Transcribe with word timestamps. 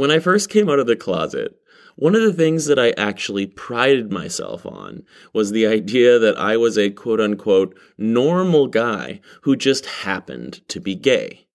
When 0.00 0.10
I 0.10 0.18
first 0.18 0.48
came 0.48 0.70
out 0.70 0.78
of 0.78 0.86
the 0.86 0.96
closet, 0.96 1.60
one 1.94 2.14
of 2.14 2.22
the 2.22 2.32
things 2.32 2.64
that 2.64 2.78
I 2.78 2.92
actually 2.92 3.44
prided 3.44 4.10
myself 4.10 4.64
on 4.64 5.02
was 5.34 5.50
the 5.50 5.66
idea 5.66 6.18
that 6.18 6.38
I 6.38 6.56
was 6.56 6.78
a 6.78 6.88
quote 6.88 7.20
unquote 7.20 7.78
normal 7.98 8.66
guy 8.66 9.20
who 9.42 9.56
just 9.56 9.84
happened 9.84 10.66
to 10.68 10.80
be 10.80 10.94
gay. 10.94 11.48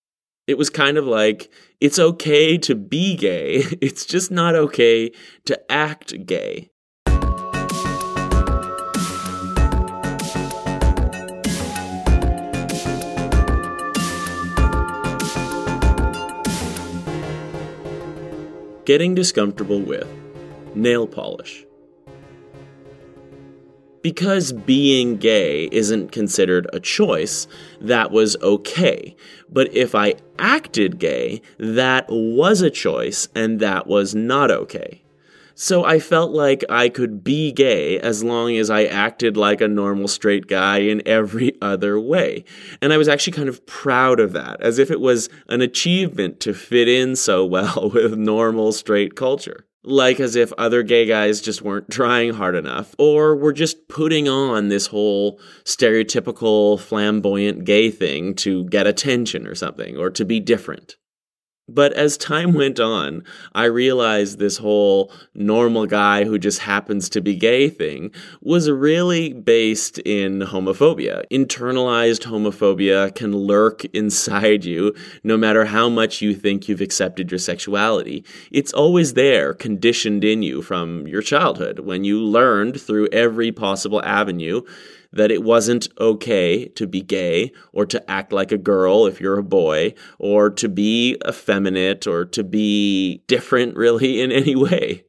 It 0.45 0.59
was 0.59 0.69
kind 0.69 0.95
of 0.95 1.07
like, 1.07 1.51
it's 1.81 1.97
okay 1.97 2.55
to 2.59 2.75
be 2.75 3.15
gay, 3.15 3.63
it's 3.81 4.05
just 4.05 4.29
not 4.29 4.53
okay 4.53 5.11
to 5.45 5.59
act 5.71 6.27
gay. 6.27 6.69
Getting 18.85 19.15
discomfortable 19.15 19.81
with 19.81 20.07
nail 20.75 21.07
polish. 21.07 21.65
Because 24.03 24.51
being 24.51 25.17
gay 25.17 25.67
isn't 25.71 26.11
considered 26.11 26.67
a 26.71 26.79
choice, 26.79 27.47
that 27.81 28.11
was 28.11 28.37
okay. 28.43 29.15
But 29.49 29.73
if 29.73 29.95
I 29.95 30.13
acted 30.37 30.99
gay, 30.99 31.41
that 31.57 32.05
was 32.09 32.61
a 32.61 32.69
choice 32.69 33.27
and 33.33 33.59
that 33.59 33.87
was 33.87 34.13
not 34.13 34.51
okay. 34.51 35.01
So 35.57 35.85
I 35.85 35.99
felt 35.99 36.33
like 36.33 36.65
I 36.69 36.89
could 36.89 37.23
be 37.23 37.53
gay 37.53 37.97
as 37.97 38.25
long 38.25 38.57
as 38.57 38.69
I 38.69 38.83
acted 38.83 39.37
like 39.37 39.61
a 39.61 39.69
normal 39.69 40.09
straight 40.09 40.47
guy 40.47 40.79
in 40.79 41.01
every 41.05 41.53
other 41.61 41.97
way. 41.97 42.43
And 42.81 42.91
I 42.91 42.97
was 42.97 43.07
actually 43.07 43.33
kind 43.33 43.47
of 43.47 43.65
proud 43.65 44.19
of 44.19 44.33
that, 44.33 44.59
as 44.59 44.79
if 44.79 44.91
it 44.91 44.99
was 44.99 45.29
an 45.47 45.61
achievement 45.61 46.41
to 46.41 46.53
fit 46.53 46.89
in 46.89 47.15
so 47.15 47.45
well 47.55 47.89
with 47.93 48.17
normal 48.17 48.73
straight 48.73 49.15
culture. 49.15 49.65
Like 49.85 50.19
as 50.19 50.35
if 50.35 50.51
other 50.53 50.83
gay 50.83 51.05
guys 51.05 51.39
just 51.39 51.61
weren't 51.61 51.89
trying 51.89 52.33
hard 52.33 52.55
enough, 52.55 52.93
or 52.97 53.37
were 53.37 53.53
just 53.53 53.87
putting 53.87 54.27
on 54.27 54.67
this 54.67 54.87
whole 54.87 55.39
stereotypical 55.63 56.77
flamboyant 56.79 57.63
gay 57.63 57.91
thing 57.91 58.35
to 58.35 58.65
get 58.65 58.87
attention 58.87 59.47
or 59.47 59.55
something, 59.55 59.95
or 59.95 60.09
to 60.09 60.25
be 60.25 60.41
different. 60.41 60.97
But 61.67 61.93
as 61.93 62.15
time 62.15 62.53
went 62.53 62.79
on, 62.79 63.23
I 63.55 63.65
realized 63.65 64.37
this 64.37 64.57
whole 64.57 65.11
normal 65.33 65.87
guy 65.87 66.23
who 66.23 66.37
just 66.37 66.59
happens 66.59 67.09
to 67.09 67.21
be 67.21 67.35
gay 67.35 67.69
thing 67.69 68.11
was 68.41 68.69
really 68.69 69.33
based 69.33 69.97
in 69.99 70.41
homophobia. 70.41 71.23
Internalized 71.31 72.21
homophobia 72.21 73.15
can 73.15 73.35
lurk 73.35 73.83
inside 73.85 74.63
you 74.63 74.93
no 75.23 75.37
matter 75.37 75.65
how 75.65 75.89
much 75.89 76.21
you 76.21 76.35
think 76.35 76.69
you've 76.69 76.81
accepted 76.81 77.31
your 77.31 77.39
sexuality. 77.39 78.23
It's 78.51 78.73
always 78.73 79.15
there, 79.15 79.55
conditioned 79.55 80.23
in 80.23 80.43
you 80.43 80.61
from 80.61 81.07
your 81.07 81.23
childhood 81.23 81.79
when 81.79 82.03
you 82.03 82.19
learned 82.19 82.79
through 82.79 83.07
every 83.11 83.51
possible 83.51 84.03
avenue 84.03 84.61
that 85.15 85.31
it 85.31 85.43
wasn't 85.43 85.87
okay 85.99 86.67
to 86.67 86.85
be 86.85 87.01
gay 87.01 87.51
or 87.73 87.85
to 87.85 88.11
act 88.11 88.31
like 88.31 88.51
a 88.51 88.57
girl 88.57 89.05
if 89.05 89.19
you're 89.19 89.39
a 89.39 89.43
boy 89.43 89.93
or 90.19 90.49
to 90.49 90.69
be 90.69 91.17
effeminate 91.27 92.05
or 92.05 92.25
to 92.25 92.43
be 92.43 93.23
different 93.27 93.75
really 93.77 94.21
in 94.21 94.31
any 94.31 94.55
way. 94.55 95.03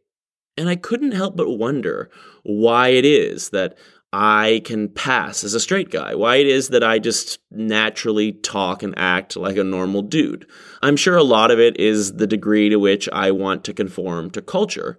And 0.56 0.68
I 0.68 0.76
couldn't 0.76 1.12
help 1.12 1.36
but 1.36 1.50
wonder 1.50 2.10
why 2.42 2.88
it 2.88 3.04
is 3.04 3.50
that 3.50 3.76
I 4.12 4.62
can 4.64 4.88
pass 4.88 5.44
as 5.44 5.52
a 5.52 5.60
straight 5.60 5.90
guy, 5.90 6.14
why 6.14 6.36
it 6.36 6.46
is 6.46 6.68
that 6.68 6.82
I 6.82 6.98
just 6.98 7.38
naturally 7.50 8.32
talk 8.32 8.82
and 8.82 8.94
act 8.96 9.36
like 9.36 9.58
a 9.58 9.64
normal 9.64 10.00
dude. 10.00 10.46
I'm 10.82 10.96
sure 10.96 11.16
a 11.16 11.22
lot 11.22 11.50
of 11.50 11.58
it 11.58 11.78
is 11.78 12.14
the 12.14 12.26
degree 12.26 12.70
to 12.70 12.76
which 12.76 13.08
I 13.12 13.32
want 13.32 13.64
to 13.64 13.74
conform 13.74 14.30
to 14.30 14.40
culture. 14.40 14.98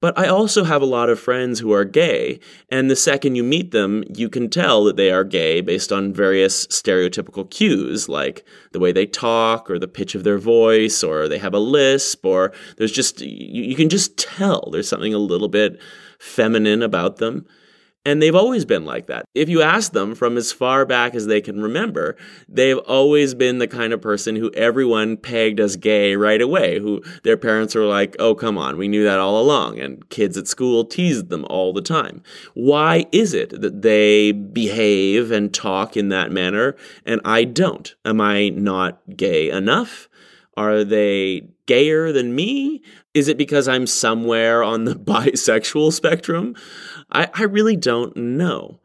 But 0.00 0.18
I 0.18 0.28
also 0.28 0.64
have 0.64 0.82
a 0.82 0.86
lot 0.86 1.08
of 1.08 1.18
friends 1.18 1.58
who 1.58 1.72
are 1.72 1.84
gay, 1.84 2.38
and 2.68 2.90
the 2.90 2.96
second 2.96 3.34
you 3.34 3.42
meet 3.42 3.70
them, 3.70 4.04
you 4.14 4.28
can 4.28 4.50
tell 4.50 4.84
that 4.84 4.96
they 4.96 5.10
are 5.10 5.24
gay 5.24 5.60
based 5.60 5.90
on 5.90 6.12
various 6.12 6.66
stereotypical 6.66 7.50
cues, 7.50 8.08
like 8.08 8.44
the 8.72 8.78
way 8.78 8.92
they 8.92 9.06
talk, 9.06 9.70
or 9.70 9.78
the 9.78 9.88
pitch 9.88 10.14
of 10.14 10.24
their 10.24 10.38
voice, 10.38 11.02
or 11.02 11.28
they 11.28 11.38
have 11.38 11.54
a 11.54 11.58
lisp, 11.58 12.26
or 12.26 12.52
there's 12.76 12.92
just, 12.92 13.20
you, 13.20 13.62
you 13.62 13.74
can 13.74 13.88
just 13.88 14.16
tell 14.18 14.68
there's 14.70 14.88
something 14.88 15.14
a 15.14 15.18
little 15.18 15.48
bit 15.48 15.80
feminine 16.18 16.82
about 16.82 17.16
them. 17.16 17.46
And 18.06 18.22
they've 18.22 18.36
always 18.36 18.64
been 18.64 18.84
like 18.84 19.08
that. 19.08 19.24
If 19.34 19.48
you 19.48 19.62
ask 19.62 19.90
them 19.90 20.14
from 20.14 20.36
as 20.36 20.52
far 20.52 20.86
back 20.86 21.16
as 21.16 21.26
they 21.26 21.40
can 21.40 21.60
remember, 21.60 22.16
they've 22.48 22.78
always 22.78 23.34
been 23.34 23.58
the 23.58 23.66
kind 23.66 23.92
of 23.92 24.00
person 24.00 24.36
who 24.36 24.52
everyone 24.54 25.16
pegged 25.16 25.58
as 25.58 25.74
gay 25.74 26.14
right 26.14 26.40
away, 26.40 26.78
who 26.78 27.02
their 27.24 27.36
parents 27.36 27.74
were 27.74 27.84
like, 27.84 28.14
oh, 28.20 28.36
come 28.36 28.56
on, 28.56 28.76
we 28.76 28.86
knew 28.86 29.02
that 29.02 29.18
all 29.18 29.40
along. 29.42 29.80
And 29.80 30.08
kids 30.08 30.36
at 30.36 30.46
school 30.46 30.84
teased 30.84 31.30
them 31.30 31.44
all 31.46 31.72
the 31.72 31.82
time. 31.82 32.22
Why 32.54 33.06
is 33.10 33.34
it 33.34 33.60
that 33.60 33.82
they 33.82 34.30
behave 34.30 35.32
and 35.32 35.52
talk 35.52 35.96
in 35.96 36.08
that 36.10 36.30
manner 36.30 36.76
and 37.04 37.20
I 37.24 37.42
don't? 37.42 37.92
Am 38.04 38.20
I 38.20 38.50
not 38.50 39.00
gay 39.16 39.50
enough? 39.50 40.08
Are 40.56 40.84
they 40.84 41.48
gayer 41.66 42.12
than 42.12 42.34
me? 42.34 42.82
Is 43.14 43.28
it 43.28 43.36
because 43.36 43.68
I'm 43.68 43.86
somewhere 43.86 44.62
on 44.62 44.84
the 44.84 44.94
bisexual 44.94 45.92
spectrum? 45.92 46.54
I, 47.10 47.28
I 47.34 47.42
really 47.44 47.76
don't 47.76 48.16
know. 48.16 48.80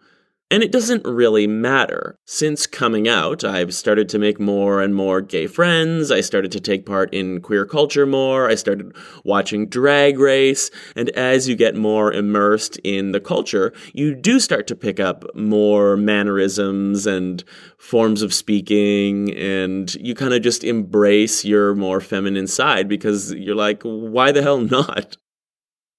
And 0.52 0.62
it 0.62 0.74
doesn't 0.74 1.06
really 1.06 1.48
matter. 1.48 2.18
Since 2.26 2.68
coming 2.68 3.08
out, 3.08 3.46
I've 3.46 3.74
started 3.74 4.10
to 4.10 4.20
make 4.20 4.38
more 4.38 4.82
and 4.82 4.94
more 4.94 5.22
gay 5.22 5.48
friends. 5.48 6.12
I 6.12 6.20
started 6.20 6.52
to 6.52 6.60
take 6.60 6.86
part 6.86 7.14
in 7.14 7.40
queer 7.40 7.66
culture 7.66 8.06
more. 8.06 8.50
I 8.50 8.56
started 8.56 8.94
watching 9.24 9.70
Drag 9.70 10.20
Race. 10.20 10.70
And 10.94 11.10
as 11.12 11.48
you 11.48 11.56
get 11.56 11.78
more 11.78 12.12
immersed 12.12 12.76
in 12.84 13.14
the 13.14 13.22
culture, 13.22 13.72
you 13.94 14.14
do 14.14 14.42
start 14.42 14.68
to 14.68 14.76
pick 14.76 15.00
up 15.00 15.24
more 15.34 15.96
mannerisms 15.96 17.08
and 17.08 17.46
forms 17.78 18.22
of 18.22 18.34
speaking. 18.34 19.34
And 19.38 19.96
you 19.96 20.14
kind 20.16 20.34
of 20.34 20.42
just 20.42 20.66
embrace 20.66 21.46
your 21.46 21.76
more 21.76 22.02
feminine 22.02 22.48
side 22.48 22.90
because 22.90 23.34
you're 23.34 23.56
like, 23.56 23.84
why 23.84 24.34
the 24.34 24.42
hell 24.42 24.60
not? 24.60 25.16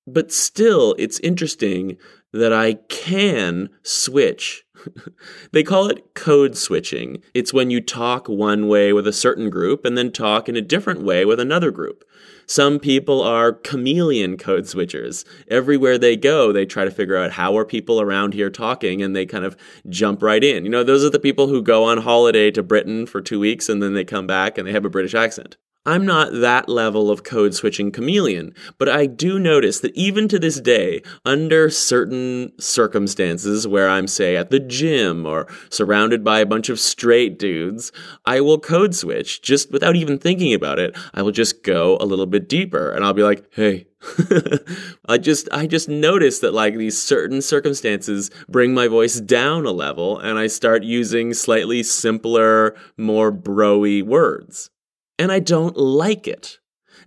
But 0.07 0.33
still, 0.33 0.95
it's 0.99 1.21
interesting 1.21 1.97
that 2.33 2.53
I 2.53 2.75
can 2.89 3.69
switch. 3.83 4.65
they 5.53 5.63
call 5.63 5.89
it 5.89 6.15
code 6.15 6.57
switching. 6.57 7.23
It's 7.35 7.53
when 7.53 7.71
you 7.71 7.81
talk 7.81 8.29
one 8.29 8.69
way 8.69 8.93
with 8.93 9.07
a 9.07 9.13
certain 9.13 9.51
group 9.51 9.85
and 9.85 9.97
then 9.97 10.11
talk 10.11 10.49
in 10.49 10.57
a 10.57 10.63
different 10.63 11.03
way 11.03 11.25
with 11.25 11.39
another 11.39 11.71
group. 11.71 12.05
Some 12.47 12.81
people 12.81 13.23
are 13.23 13.53
chameleon 13.53 14.37
code 14.37 14.65
switchers. 14.65 15.25
Everywhere 15.49 15.99
they 15.99 16.17
go, 16.17 16.53
they 16.53 16.67
try 16.67 16.85
to 16.85 16.91
figure 16.91 17.17
out 17.17 17.33
how 17.33 17.57
are 17.57 17.65
people 17.65 18.01
around 18.01 18.35
here 18.35 18.51
talking 18.51 19.03
and 19.03 19.15
they 19.15 19.27
kind 19.27 19.45
of 19.45 19.57
jump 19.89 20.23
right 20.23 20.43
in. 20.43 20.65
You 20.65 20.71
know, 20.71 20.85
those 20.85 21.05
are 21.05 21.11
the 21.11 21.21
people 21.21 21.47
who 21.47 21.63
go 21.63 21.85
on 21.85 21.99
holiday 21.99 22.51
to 22.51 22.63
Britain 22.63 23.07
for 23.07 23.21
two 23.21 23.39
weeks 23.39 23.69
and 23.69 23.83
then 23.83 23.95
they 23.95 24.05
come 24.05 24.27
back 24.27 24.59
and 24.59 24.67
they 24.67 24.73
have 24.73 24.85
a 24.85 24.91
British 24.91 25.15
accent. 25.15 25.57
I'm 25.85 26.07
not 26.07 26.33
that 26.33 26.69
level 26.69 27.11
of 27.11 27.25
code 27.25 27.55
switching 27.55 27.91
chameleon, 27.91 28.55
but 28.79 28.89
I 28.89 29.07
do 29.07 29.37
notice 29.41 29.81
that 29.81 29.97
even 29.97 30.29
to 30.29 30.39
this 30.39 30.61
day, 30.61 31.03
under 31.25 31.71
certain 31.71 32.53
circumstances 32.61 33.67
where 33.67 33.89
I'm, 33.89 34.07
say, 34.07 34.37
at 34.37 34.51
the 34.51 34.61
gym 34.61 35.27
or 35.27 35.49
surrounded 35.71 36.23
by 36.23 36.39
a 36.39 36.47
bunch 36.47 36.69
of 36.69 36.79
straight 36.79 37.37
dudes, 37.37 37.91
I 38.25 38.41
will 38.41 38.61
code 38.61 38.95
switch 38.95 39.43
just 39.43 39.73
without 39.73 39.97
even 39.97 40.19
thinking 40.19 40.55
about 40.55 40.79
it. 40.79 40.97
I 41.15 41.23
will 41.23 41.33
just 41.33 41.65
go 41.65 41.97
a 42.01 42.07
little 42.07 42.27
bit 42.27 42.49
deeper 42.49 42.93
and 42.93 43.05
I'll 43.05 43.13
be 43.13 43.25
like, 43.25 43.53
hey, 43.53 43.89
I 45.09 45.19
just 45.19 45.49
I 45.51 45.67
just 45.67 45.89
notice 45.89 46.39
that 46.41 46.55
like 46.55 46.77
these 46.77 47.01
certain 47.01 47.43
circumstances 47.43 48.31
bring 48.49 48.73
my 48.73 48.87
voice 48.87 49.21
down 49.21 49.67
a 49.67 49.73
level 49.73 50.17
and 50.17 50.39
I 50.39 50.47
start 50.47 50.85
using 50.85 51.35
slightly 51.35 51.83
simpler, 51.83 52.77
more 52.97 53.33
broy 53.33 54.05
words 54.05 54.71
and 55.19 55.31
I 55.31 55.41
don't 55.41 55.77
like 55.77 56.27
it. 56.27 56.59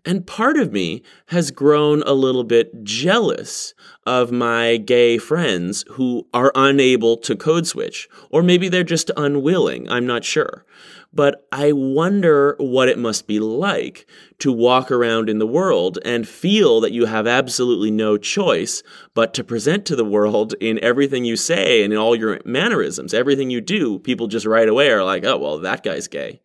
And 0.06 0.28
part 0.28 0.58
of 0.58 0.72
me 0.72 1.02
has 1.28 1.50
grown 1.50 2.04
a 2.04 2.14
little 2.14 2.44
bit 2.44 2.84
jealous 2.84 3.74
of 4.06 4.32
my 4.32 4.78
gay 4.78 5.18
friends 5.18 5.84
who 5.92 6.28
are 6.32 6.52
unable 6.54 7.18
to 7.18 7.36
code 7.36 7.66
switch, 7.66 8.08
or 8.30 8.44
maybe 8.44 8.70
they're 8.70 8.84
just 8.84 9.10
unwilling, 9.18 9.90
I'm 9.90 10.06
not 10.06 10.24
sure. 10.24 10.64
But 11.12 11.48
I 11.52 11.72
wonder 11.72 12.56
what 12.60 12.90
it 12.90 13.00
must 13.00 13.26
be 13.26 13.40
like 13.40 14.06
to 14.40 14.52
walk 14.52 14.92
around 14.92 15.30
in 15.30 15.40
the 15.40 15.48
world 15.48 15.98
and 16.04 16.28
feel 16.28 16.82
that 16.82 16.92
you 16.92 17.06
have 17.06 17.26
absolutely 17.26 17.90
no 17.90 18.18
choice 18.18 18.84
but 19.14 19.34
to 19.36 19.44
present 19.44 19.86
to 19.86 19.96
the 19.96 20.06
world 20.06 20.54
in 20.60 20.78
everything 20.84 21.24
you 21.24 21.38
say 21.38 21.84
and 21.84 21.94
in 21.94 21.98
all 21.98 22.16
your 22.16 22.42
mannerisms, 22.46 23.14
everything 23.14 23.50
you 23.50 23.62
do, 23.62 23.98
people 24.00 24.28
just 24.28 24.46
right 24.46 24.68
away 24.68 24.92
are 24.92 25.06
like, 25.06 25.24
oh, 25.24 25.38
well, 25.38 25.58
that 25.60 25.84
guy's 25.84 26.08
gay. 26.08 26.42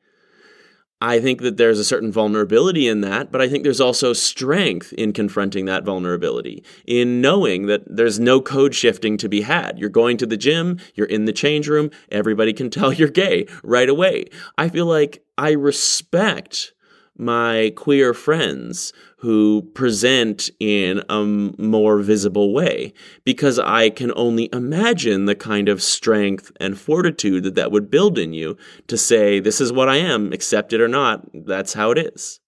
I 1.01 1.19
think 1.19 1.41
that 1.41 1.57
there's 1.57 1.79
a 1.79 1.85
certain 1.85 2.13
vulnerability 2.13 2.87
in 2.87 3.01
that, 3.01 3.33
but 3.33 3.41
I 3.41 3.49
think 3.49 3.65
there's 3.65 3.81
also 3.81 4.13
strength 4.13 4.93
in 4.93 5.15
confronting 5.15 5.65
that 5.65 5.85
vulnerability, 5.85 6.63
in 6.87 7.23
knowing 7.23 7.67
that 7.67 7.83
there's 7.87 8.21
no 8.21 8.43
code 8.43 8.75
shifting 8.75 9.17
to 9.19 9.29
be 9.29 9.41
had. 9.41 9.79
You're 9.79 9.89
going 9.89 10.19
to 10.19 10.27
the 10.27 10.37
gym, 10.37 10.79
you're 10.95 11.07
in 11.07 11.25
the 11.25 11.33
change 11.33 11.69
room, 11.69 11.91
everybody 12.11 12.53
can 12.53 12.69
tell 12.71 12.93
you're 12.93 13.09
gay 13.09 13.47
right 13.63 13.89
away. 13.89 14.27
I 14.59 14.69
feel 14.69 14.87
like 14.87 15.25
I 15.39 15.53
respect 15.53 16.75
my 17.21 17.73
queer 17.77 18.15
friends 18.15 18.93
who 19.19 19.63
present 19.75 20.49
in 20.59 21.03
a 21.09 21.23
more 21.23 21.99
visible 21.99 22.53
way 22.55 22.93
because 23.25 23.59
I 23.59 23.91
can 23.91 24.13
only 24.17 24.49
imagine 24.53 25.27
the 25.27 25.35
kind 25.35 25.69
of 25.69 25.83
strength 25.83 26.51
and 26.59 26.79
fortitude 26.79 27.45
that 27.45 27.55
that 27.55 27.71
would 27.71 27.91
build 27.91 28.19
in 28.19 28.33
you 28.33 28.57
to 28.87 28.97
say, 28.97 29.41
this 29.41 29.61
is 29.61 29.73
what 29.73 29.89
I 29.89 29.97
am, 29.97 30.33
accept 30.33 30.73
it 30.73 30.81
or 30.81 30.89
not, 30.89 31.27
that's 31.35 31.75
how 31.75 31.91
it 31.91 31.99
is. 31.99 32.41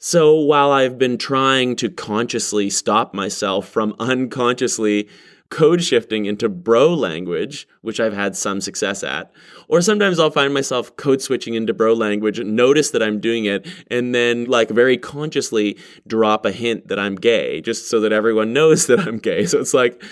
So 0.00 0.34
while 0.34 0.70
I've 0.70 0.98
been 0.98 1.18
trying 1.18 1.74
to 1.76 1.88
consciously 1.88 2.70
stop 2.70 3.14
myself 3.14 3.68
from 3.68 3.96
unconsciously 3.98 5.08
code 5.50 5.82
shifting 5.82 6.26
into 6.26 6.48
bro 6.48 6.92
language, 6.92 7.66
which 7.80 8.00
I've 8.00 8.12
had 8.12 8.36
some 8.36 8.60
success 8.60 9.02
at. 9.02 9.30
Or 9.68 9.80
sometimes 9.80 10.18
I'll 10.18 10.30
find 10.30 10.52
myself 10.52 10.94
code 10.96 11.22
switching 11.22 11.54
into 11.54 11.72
bro 11.72 11.94
language, 11.94 12.40
notice 12.40 12.90
that 12.90 13.02
I'm 13.02 13.20
doing 13.20 13.46
it, 13.46 13.66
and 13.90 14.14
then 14.14 14.44
like 14.44 14.68
very 14.68 14.96
consciously 14.96 15.78
drop 16.06 16.44
a 16.44 16.52
hint 16.52 16.88
that 16.88 16.98
I'm 16.98 17.16
gay, 17.16 17.60
just 17.60 17.88
so 17.88 18.00
that 18.00 18.12
everyone 18.12 18.52
knows 18.58 18.86
that 18.86 19.00
I'm 19.00 19.18
gay. 19.18 19.46
So 19.46 19.60
it's 19.60 19.74
like, 19.74 20.02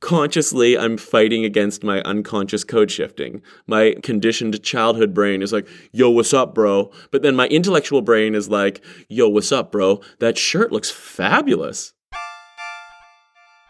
consciously 0.00 0.78
I'm 0.78 0.96
fighting 0.96 1.44
against 1.44 1.82
my 1.82 2.02
unconscious 2.02 2.64
code 2.64 2.90
shifting. 2.90 3.42
My 3.66 3.94
conditioned 4.02 4.62
childhood 4.62 5.14
brain 5.14 5.42
is 5.42 5.52
like, 5.52 5.66
yo, 5.92 6.10
what's 6.10 6.34
up, 6.34 6.54
bro? 6.54 6.90
But 7.10 7.22
then 7.22 7.36
my 7.36 7.46
intellectual 7.48 8.02
brain 8.02 8.34
is 8.34 8.48
like, 8.48 8.84
yo, 9.08 9.28
what's 9.28 9.52
up, 9.52 9.72
bro? 9.72 10.00
That 10.18 10.36
shirt 10.36 10.72
looks 10.72 10.90
fabulous. 10.90 11.94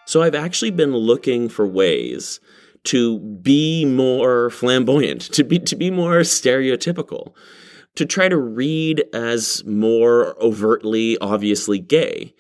So 0.07 0.23
I've 0.23 0.35
actually 0.35 0.71
been 0.71 0.97
looking 0.97 1.49
for 1.49 1.67
ways 1.67 2.41
to 2.85 3.19
be 3.19 3.85
more 3.85 4.51
flamboyant, 4.51 5.23
to 5.33 5.43
be 5.45 5.59
to 5.59 5.77
be 5.77 5.91
more 5.91 6.21
stereotypical, 6.21 7.35
to 7.97 8.07
try 8.07 8.29
to 8.29 8.39
read 8.39 9.05
as 9.13 9.65
more 9.65 10.41
overtly 10.41 11.19
obviously 11.19 11.81
gay 11.81 12.33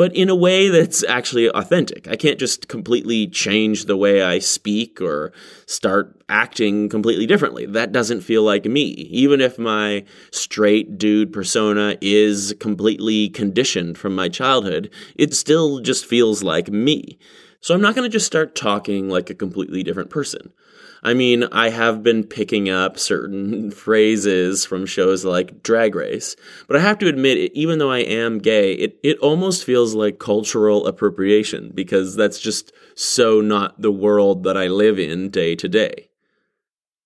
but 0.00 0.16
in 0.16 0.30
a 0.30 0.34
way 0.34 0.70
that's 0.70 1.04
actually 1.04 1.50
authentic. 1.50 2.08
I 2.08 2.16
can't 2.16 2.38
just 2.38 2.68
completely 2.68 3.26
change 3.26 3.84
the 3.84 3.98
way 3.98 4.22
I 4.22 4.38
speak 4.38 4.98
or 4.98 5.30
start 5.66 6.18
acting 6.26 6.88
completely 6.88 7.26
differently. 7.26 7.66
That 7.66 7.92
doesn't 7.92 8.22
feel 8.22 8.42
like 8.42 8.64
me. 8.64 8.84
Even 8.84 9.42
if 9.42 9.58
my 9.58 10.06
straight 10.30 10.96
dude 10.96 11.34
persona 11.34 11.98
is 12.00 12.54
completely 12.60 13.28
conditioned 13.28 13.98
from 13.98 14.14
my 14.14 14.30
childhood, 14.30 14.90
it 15.16 15.34
still 15.34 15.80
just 15.80 16.06
feels 16.06 16.42
like 16.42 16.70
me. 16.70 17.18
So 17.60 17.74
I'm 17.74 17.82
not 17.82 17.94
going 17.94 18.08
to 18.08 18.12
just 18.12 18.24
start 18.24 18.54
talking 18.54 19.10
like 19.10 19.28
a 19.28 19.34
completely 19.34 19.82
different 19.82 20.08
person. 20.08 20.54
I 21.02 21.14
mean, 21.14 21.44
I 21.44 21.70
have 21.70 22.02
been 22.02 22.24
picking 22.24 22.68
up 22.68 22.98
certain 22.98 23.70
phrases 23.84 24.64
from 24.64 24.86
shows 24.86 25.24
like 25.24 25.62
Drag 25.62 25.94
Race, 25.94 26.36
but 26.68 26.76
I 26.76 26.80
have 26.80 26.98
to 26.98 27.08
admit, 27.08 27.52
even 27.54 27.78
though 27.78 27.90
I 27.90 28.00
am 28.00 28.38
gay, 28.38 28.74
it, 28.74 28.98
it 29.02 29.18
almost 29.18 29.64
feels 29.64 29.94
like 29.94 30.18
cultural 30.18 30.86
appropriation 30.86 31.72
because 31.74 32.16
that's 32.16 32.38
just 32.38 32.72
so 32.94 33.40
not 33.40 33.80
the 33.80 33.92
world 33.92 34.44
that 34.44 34.56
I 34.56 34.66
live 34.66 34.98
in 34.98 35.30
day 35.30 35.56
to 35.56 35.68
day. 35.68 36.09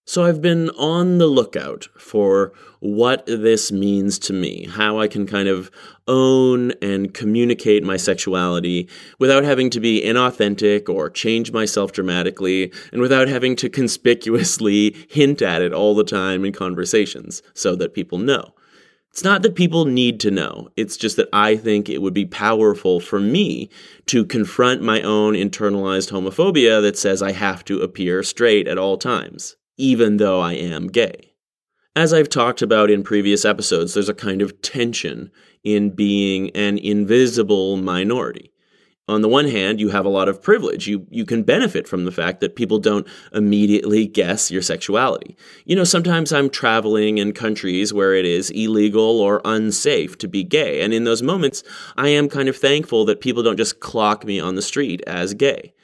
So 0.06 0.22
I've 0.22 0.42
been 0.42 0.68
on 0.70 1.16
the 1.16 1.26
lookout 1.26 1.88
for 1.96 2.52
what 2.80 3.24
this 3.24 3.72
means 3.72 4.18
to 4.18 4.34
me, 4.34 4.66
how 4.66 5.00
I 5.00 5.08
can 5.08 5.26
kind 5.26 5.48
of 5.48 5.70
own 6.06 6.72
and 6.82 7.14
communicate 7.14 7.82
my 7.82 7.96
sexuality 7.96 8.86
without 9.18 9.44
having 9.44 9.70
to 9.70 9.80
be 9.80 10.02
inauthentic 10.04 10.90
or 10.90 11.08
change 11.08 11.52
myself 11.52 11.92
dramatically, 11.92 12.70
and 12.92 13.00
without 13.00 13.28
having 13.28 13.56
to 13.56 13.70
conspicuously 13.70 14.94
hint 15.08 15.40
at 15.40 15.62
it 15.62 15.72
all 15.72 15.94
the 15.94 16.04
time 16.04 16.44
in 16.44 16.52
conversations 16.52 17.42
so 17.54 17.74
that 17.74 17.94
people 17.94 18.18
know. 18.18 18.52
It's 19.10 19.24
not 19.24 19.40
that 19.40 19.54
people 19.54 19.86
need 19.86 20.20
to 20.20 20.30
know. 20.30 20.68
It's 20.76 20.98
just 20.98 21.16
that 21.16 21.30
I 21.32 21.56
think 21.56 21.88
it 21.88 22.02
would 22.02 22.12
be 22.12 22.26
powerful 22.26 23.00
for 23.00 23.20
me 23.20 23.70
to 24.06 24.26
confront 24.26 24.82
my 24.82 25.00
own 25.00 25.32
internalized 25.32 26.10
homophobia 26.10 26.82
that 26.82 26.98
says 26.98 27.22
I 27.22 27.32
have 27.32 27.64
to 27.64 27.80
appear 27.80 28.22
straight 28.22 28.68
at 28.68 28.76
all 28.76 28.98
times 28.98 29.56
even 29.76 30.18
though 30.18 30.40
I 30.40 30.52
am 30.54 30.88
gay. 30.88 31.34
As 31.96 32.12
I've 32.12 32.28
talked 32.28 32.60
about 32.60 32.90
in 32.90 33.04
previous 33.04 33.44
episodes, 33.44 33.94
there's 33.94 34.08
a 34.08 34.14
kind 34.14 34.42
of 34.42 34.60
tension 34.62 35.30
in 35.62 35.90
being 35.90 36.50
an 36.50 36.78
invisible 36.78 37.76
minority. 37.76 38.50
On 39.06 39.20
the 39.20 39.28
one 39.28 39.46
hand, 39.46 39.80
you 39.80 39.90
have 39.90 40.06
a 40.06 40.10
lot 40.10 40.30
of 40.30 40.42
privilege. 40.42 40.86
You, 40.86 41.06
you 41.10 41.26
can 41.26 41.42
benefit 41.42 41.86
from 41.86 42.06
the 42.06 42.10
fact 42.10 42.40
that 42.40 42.56
people 42.56 42.78
don't 42.78 43.06
immediately 43.34 44.06
guess 44.06 44.50
your 44.50 44.62
sexuality. 44.62 45.36
You 45.66 45.76
know, 45.76 45.84
sometimes 45.84 46.32
I'm 46.32 46.48
traveling 46.48 47.18
in 47.18 47.32
countries 47.32 47.92
where 47.92 48.14
it 48.14 48.24
is 48.24 48.48
illegal 48.50 49.20
or 49.20 49.42
unsafe 49.44 50.16
to 50.18 50.28
be 50.28 50.42
gay. 50.42 50.80
And 50.80 50.94
in 50.94 51.04
those 51.04 51.22
moments, 51.22 51.62
I 51.98 52.08
am 52.08 52.30
kind 52.30 52.48
of 52.48 52.56
thankful 52.56 53.04
that 53.04 53.20
people 53.20 53.42
don't 53.42 53.58
just 53.58 53.78
clock 53.78 54.24
me 54.24 54.40
on 54.40 54.54
the 54.54 54.62
street 54.62 55.02
as 55.06 55.34
gay. 55.34 55.74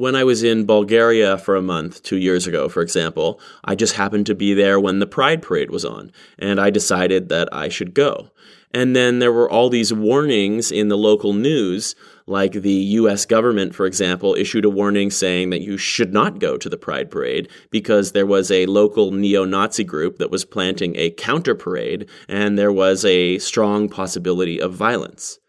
When 0.00 0.16
I 0.16 0.24
was 0.24 0.42
in 0.42 0.64
Bulgaria 0.64 1.36
for 1.36 1.56
a 1.56 1.60
month 1.60 2.02
two 2.02 2.16
years 2.16 2.46
ago, 2.46 2.70
for 2.70 2.80
example, 2.80 3.38
I 3.62 3.74
just 3.74 3.96
happened 3.96 4.24
to 4.28 4.34
be 4.34 4.54
there 4.54 4.80
when 4.80 4.98
the 4.98 5.06
Pride 5.06 5.42
Parade 5.42 5.70
was 5.70 5.84
on, 5.84 6.10
and 6.38 6.58
I 6.58 6.70
decided 6.70 7.28
that 7.28 7.52
I 7.52 7.68
should 7.68 7.92
go. 7.92 8.30
And 8.72 8.96
then 8.96 9.18
there 9.18 9.30
were 9.30 9.50
all 9.50 9.68
these 9.68 9.92
warnings 9.92 10.72
in 10.72 10.88
the 10.88 10.96
local 10.96 11.34
news, 11.34 11.94
like 12.26 12.52
the 12.52 12.72
US 13.00 13.26
government, 13.26 13.74
for 13.74 13.84
example, 13.84 14.34
issued 14.36 14.64
a 14.64 14.70
warning 14.70 15.10
saying 15.10 15.50
that 15.50 15.60
you 15.60 15.76
should 15.76 16.14
not 16.14 16.38
go 16.38 16.56
to 16.56 16.70
the 16.70 16.78
Pride 16.78 17.10
Parade 17.10 17.50
because 17.68 18.12
there 18.12 18.24
was 18.24 18.50
a 18.50 18.64
local 18.64 19.10
neo 19.10 19.44
Nazi 19.44 19.84
group 19.84 20.16
that 20.16 20.30
was 20.30 20.46
planting 20.46 20.96
a 20.96 21.10
counter 21.10 21.54
parade, 21.54 22.08
and 22.26 22.58
there 22.58 22.72
was 22.72 23.04
a 23.04 23.36
strong 23.36 23.86
possibility 23.86 24.62
of 24.62 24.72
violence. 24.72 25.40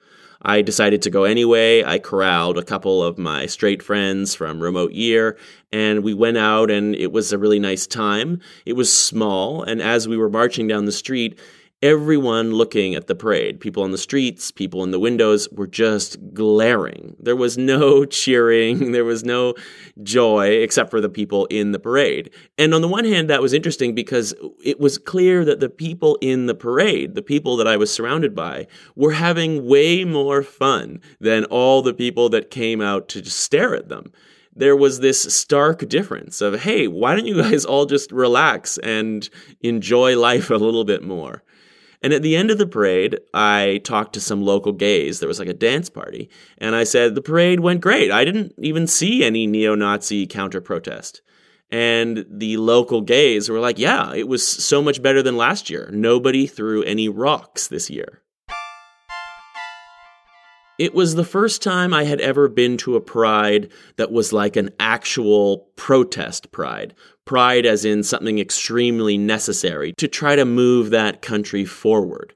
I 0.44 0.62
decided 0.62 1.02
to 1.04 1.10
go 1.10 1.24
anyway. 1.24 1.84
I 1.84 2.00
corralled 2.00 2.58
a 2.58 2.64
couple 2.64 3.04
of 3.04 3.18
my 3.18 3.46
straight 3.46 3.84
friends 3.84 4.34
from 4.34 4.62
remote 4.62 4.94
year 4.94 5.38
and 5.72 6.04
we 6.04 6.14
went 6.14 6.38
out 6.38 6.72
and 6.72 6.96
it 6.96 7.12
was 7.12 7.32
a 7.32 7.38
really 7.38 7.60
nice 7.60 7.86
time. 7.86 8.42
It 8.66 8.74
was 8.74 8.96
small 8.96 9.64
and 9.64 9.82
as 9.82 10.08
we 10.08 10.18
were 10.18 10.30
marching 10.30 10.68
down 10.68 10.86
the 10.86 10.92
street, 10.92 11.38
everyone 11.82 12.52
looking 12.52 12.94
at 12.94 13.08
the 13.08 13.16
parade, 13.16 13.60
people 13.60 13.82
on 13.82 13.92
the 13.92 13.98
streets, 13.98 14.52
people 14.52 14.84
in 14.84 14.92
the 14.92 15.00
windows, 15.00 15.50
were 15.52 15.68
just 15.68 16.18
glaring. 16.34 17.16
There 17.20 17.36
was 17.36 17.58
no 17.58 18.06
cheering, 18.22 18.92
there 18.92 19.06
was 19.06 19.24
no 19.24 19.56
joy 20.04 20.50
except 20.50 20.92
for 20.92 21.02
the 21.02 21.10
people 21.10 21.46
in 21.48 21.72
the 21.72 21.80
parade. 21.80 22.30
And 22.58 22.74
on 22.74 22.82
the 22.82 22.88
one 22.88 23.06
hand, 23.06 23.30
that 23.30 23.42
was 23.42 23.54
interesting 23.54 23.96
because 23.96 24.34
it 24.64 24.80
was 24.80 24.98
clear 24.98 25.44
that 25.46 25.60
the 25.60 25.70
people 25.70 26.18
in 26.22 26.46
the 26.46 26.56
parade, 26.56 27.16
the 27.16 27.22
people 27.22 27.58
that 27.58 27.68
I 27.68 27.78
was 27.78 27.92
surrounded 27.92 28.36
by, 28.36 28.68
were 28.96 29.14
having 29.14 29.66
way 29.66 30.04
more 30.06 30.44
fun 30.44 31.02
than 31.20 31.46
all 31.46 31.82
the 31.82 31.94
people 31.94 32.30
that 32.30 32.52
came 32.52 32.82
out 32.82 33.10
to 33.10 33.22
just 33.22 33.40
stare 33.40 33.76
at 33.76 33.90
them 33.90 34.12
there 34.54 34.76
was 34.76 35.00
this 35.00 35.34
stark 35.34 35.88
difference 35.88 36.42
of, 36.42 36.60
hey, 36.62 36.86
why 36.86 37.16
don't 37.16 37.26
you 37.26 37.42
guys 37.42 37.64
all 37.64 37.86
just 37.86 38.12
relax 38.12 38.78
and 38.80 39.30
enjoy 39.62 40.20
life 40.20 40.50
a 40.50 40.56
little 40.56 40.84
bit 40.84 41.02
more? 41.02 41.42
And 42.02 42.14
at 42.14 42.24
the 42.24 42.36
end 42.36 42.50
of 42.50 42.58
the 42.58 42.66
parade, 42.66 43.20
I 43.34 43.82
talked 43.84 44.14
to 44.14 44.22
some 44.22 44.42
local 44.42 44.72
gays. 44.72 45.20
There 45.20 45.28
was 45.28 45.40
like 45.40 45.48
a 45.48 45.54
dance 45.54 45.90
party. 45.90 46.30
And 46.58 46.76
I 46.76 46.84
said, 46.84 47.14
the 47.14 47.22
parade 47.22 47.60
went 47.60 47.82
great. 47.82 48.12
I 48.12 48.26
didn't 48.26 48.54
even 48.58 48.88
see 48.88 49.24
any 49.24 49.46
neo 49.46 49.76
Nazi 49.76 50.26
counter 50.26 50.62
protest. 50.62 51.22
And 51.70 52.26
the 52.30 52.58
local 52.58 53.02
gays 53.02 53.50
were 53.50 53.60
like, 53.60 53.80
yeah, 53.80 54.14
it 54.14 54.28
was 54.28 54.46
so 54.46 54.82
much 54.82 55.02
better 55.02 55.22
than 55.22 55.38
last 55.38 55.70
year. 55.70 55.90
Nobody 55.94 56.48
threw 56.48 56.84
any 56.84 57.08
rocks 57.08 57.68
this 57.68 57.90
year. 57.90 58.22
It 60.82 60.96
was 60.96 61.14
the 61.14 61.24
first 61.24 61.62
time 61.62 61.94
I 61.94 62.06
had 62.06 62.20
ever 62.22 62.48
been 62.48 62.76
to 62.78 62.96
a 62.96 63.02
pride 63.02 63.72
that 63.98 64.12
was 64.12 64.34
like 64.34 64.56
an 64.56 64.72
actual 64.80 65.68
protest 65.76 66.52
pride. 66.52 66.96
Pride, 67.24 67.68
as 67.68 67.86
in 67.86 68.02
something 68.02 68.40
extremely 68.40 69.16
necessary 69.16 69.94
to 69.98 70.08
try 70.08 70.36
to 70.36 70.44
move 70.44 70.90
that 70.90 71.22
country 71.22 71.66
forward. 71.66 72.34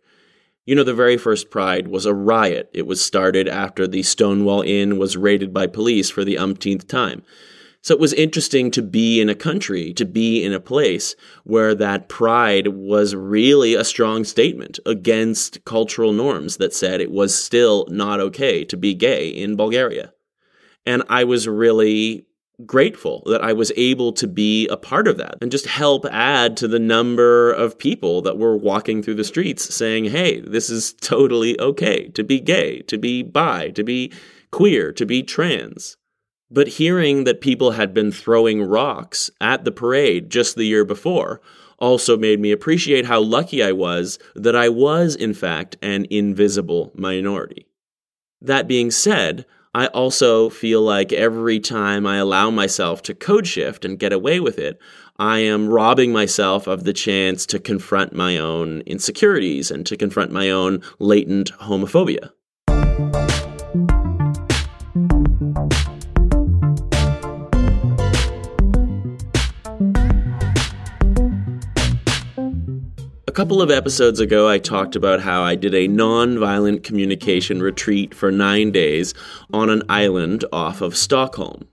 You 0.64 0.76
know, 0.76 0.84
the 0.84 0.94
very 0.94 1.18
first 1.18 1.50
Pride 1.50 1.88
was 1.88 2.06
a 2.06 2.14
riot. 2.14 2.70
It 2.72 2.86
was 2.86 3.02
started 3.02 3.48
after 3.48 3.88
the 3.88 4.04
Stonewall 4.04 4.62
Inn 4.62 5.00
was 5.00 5.18
raided 5.18 5.52
by 5.52 5.66
police 5.66 6.12
for 6.12 6.24
the 6.24 6.38
umpteenth 6.38 6.88
time. 6.88 7.24
So 7.86 7.94
it 7.94 8.00
was 8.00 8.14
interesting 8.14 8.72
to 8.72 8.82
be 8.82 9.22
in 9.22 9.30
a 9.30 9.36
country, 9.36 9.94
to 9.94 10.06
be 10.06 10.44
in 10.44 10.52
a 10.52 10.60
place 10.60 11.16
where 11.44 11.76
that 11.76 12.10
pride 12.10 12.70
was 12.70 13.14
really 13.14 13.76
a 13.76 13.84
strong 13.84 14.24
statement 14.24 14.80
against 14.88 15.64
cultural 15.66 16.12
norms 16.12 16.58
that 16.58 16.74
said 16.74 17.00
it 17.00 17.12
was 17.12 17.36
still 17.36 17.86
not 17.92 18.20
okay 18.20 18.66
to 18.66 18.76
be 18.76 18.96
gay 18.96 19.28
in 19.28 19.56
Bulgaria. 19.56 20.12
And 20.88 21.04
I 21.10 21.26
was 21.26 21.48
really 21.48 22.26
grateful 22.66 23.22
that 23.28 23.44
I 23.44 23.54
was 23.54 23.72
able 23.78 24.14
to 24.14 24.28
be 24.28 24.68
a 24.70 24.78
part 24.78 25.08
of 25.08 25.18
that 25.18 25.38
and 25.40 25.52
just 25.52 25.68
help 25.68 26.08
add 26.08 26.58
to 26.58 26.68
the 26.68 26.80
number 26.80 27.54
of 27.54 27.78
people 27.78 28.24
that 28.24 28.40
were 28.40 28.58
walking 28.58 29.04
through 29.04 29.14
the 29.14 29.24
streets 29.24 29.76
saying, 29.76 30.06
hey, 30.06 30.40
this 30.40 30.72
is 30.72 30.94
totally 30.94 31.60
okay 31.62 32.08
to 32.16 32.24
be 32.24 32.40
gay, 32.40 32.82
to 32.88 32.98
be 32.98 33.22
bi, 33.22 33.70
to 33.70 33.84
be 33.84 34.12
queer, 34.50 34.92
to 34.92 35.06
be 35.06 35.22
trans. 35.22 35.98
But 36.52 36.68
hearing 36.68 37.24
that 37.24 37.42
people 37.42 37.72
had 37.72 37.94
been 37.94 38.12
throwing 38.12 38.64
rocks 38.64 39.30
at 39.42 39.66
the 39.66 39.72
parade 39.72 40.30
just 40.30 40.56
the 40.56 40.66
year 40.66 40.86
before 40.86 41.42
also 41.78 42.18
made 42.18 42.40
me 42.40 42.52
appreciate 42.52 43.06
how 43.06 43.20
lucky 43.20 43.62
I 43.64 43.72
was 43.72 44.20
that 44.36 44.56
I 44.56 44.70
was, 44.70 45.16
in 45.16 45.34
fact, 45.34 45.76
an 45.82 46.06
invisible 46.10 46.92
minority. 46.96 47.68
That 48.42 48.68
being 48.68 48.92
said, 48.92 49.46
I 49.74 49.88
also 49.88 50.50
feel 50.50 50.82
like 50.82 51.12
every 51.12 51.60
time 51.60 52.08
I 52.08 52.18
allow 52.18 52.50
myself 52.50 53.02
to 53.04 53.14
code 53.14 53.46
shift 53.46 53.84
and 53.84 54.00
get 54.00 54.14
away 54.14 54.40
with 54.40 54.58
it, 54.58 54.80
I 55.18 55.40
am 55.40 55.68
robbing 55.68 56.14
myself 56.14 56.68
of 56.68 56.84
the 56.84 56.94
chance 56.94 57.46
to 57.48 57.60
confront 57.60 58.14
my 58.14 58.38
own 58.38 58.82
insecurities 58.82 59.72
and 59.72 59.86
to 59.88 59.98
confront 59.98 60.32
my 60.32 60.50
own 60.50 60.82
latent 61.00 61.52
homophobia. 61.60 62.32
Couple 73.36 73.62
of 73.62 73.70
episodes 73.70 74.22
ago, 74.22 74.48
I 74.48 74.60
talked 74.60 74.96
about 74.96 75.20
how 75.20 75.44
I 75.44 75.56
did 75.56 75.76
a 75.76 75.90
non-violent 75.90 76.84
communication 76.84 77.62
retreat 77.62 78.16
for 78.16 78.32
nine 78.32 78.72
days 78.72 79.14
on 79.52 79.70
an 79.70 79.84
island 79.90 80.46
off 80.54 80.80
of 80.80 80.96
Stockholm. 80.96 81.68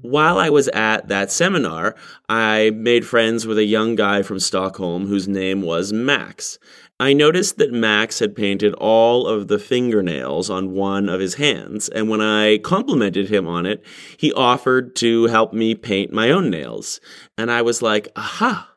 While 0.00 0.38
I 0.38 0.48
was 0.48 0.68
at 0.68 1.08
that 1.08 1.30
seminar, 1.30 1.96
I 2.30 2.70
made 2.70 3.06
friends 3.06 3.46
with 3.46 3.58
a 3.58 3.64
young 3.64 3.94
guy 3.94 4.22
from 4.22 4.40
Stockholm 4.40 5.06
whose 5.06 5.28
name 5.28 5.60
was 5.60 5.92
Max. 5.92 6.58
I 6.98 7.12
noticed 7.12 7.58
that 7.58 7.72
Max 7.72 8.20
had 8.20 8.34
painted 8.34 8.72
all 8.74 9.26
of 9.26 9.48
the 9.48 9.58
fingernails 9.58 10.48
on 10.48 10.72
one 10.72 11.10
of 11.10 11.20
his 11.20 11.34
hands, 11.34 11.90
and 11.90 12.08
when 12.08 12.22
I 12.22 12.56
complimented 12.58 13.28
him 13.28 13.46
on 13.46 13.66
it, 13.66 13.84
he 14.16 14.32
offered 14.32 14.96
to 14.96 15.24
help 15.26 15.52
me 15.52 15.74
paint 15.74 16.12
my 16.12 16.30
own 16.30 16.48
nails. 16.48 17.00
And 17.36 17.50
I 17.50 17.60
was 17.60 17.82
like, 17.82 18.08
aha! 18.16 18.76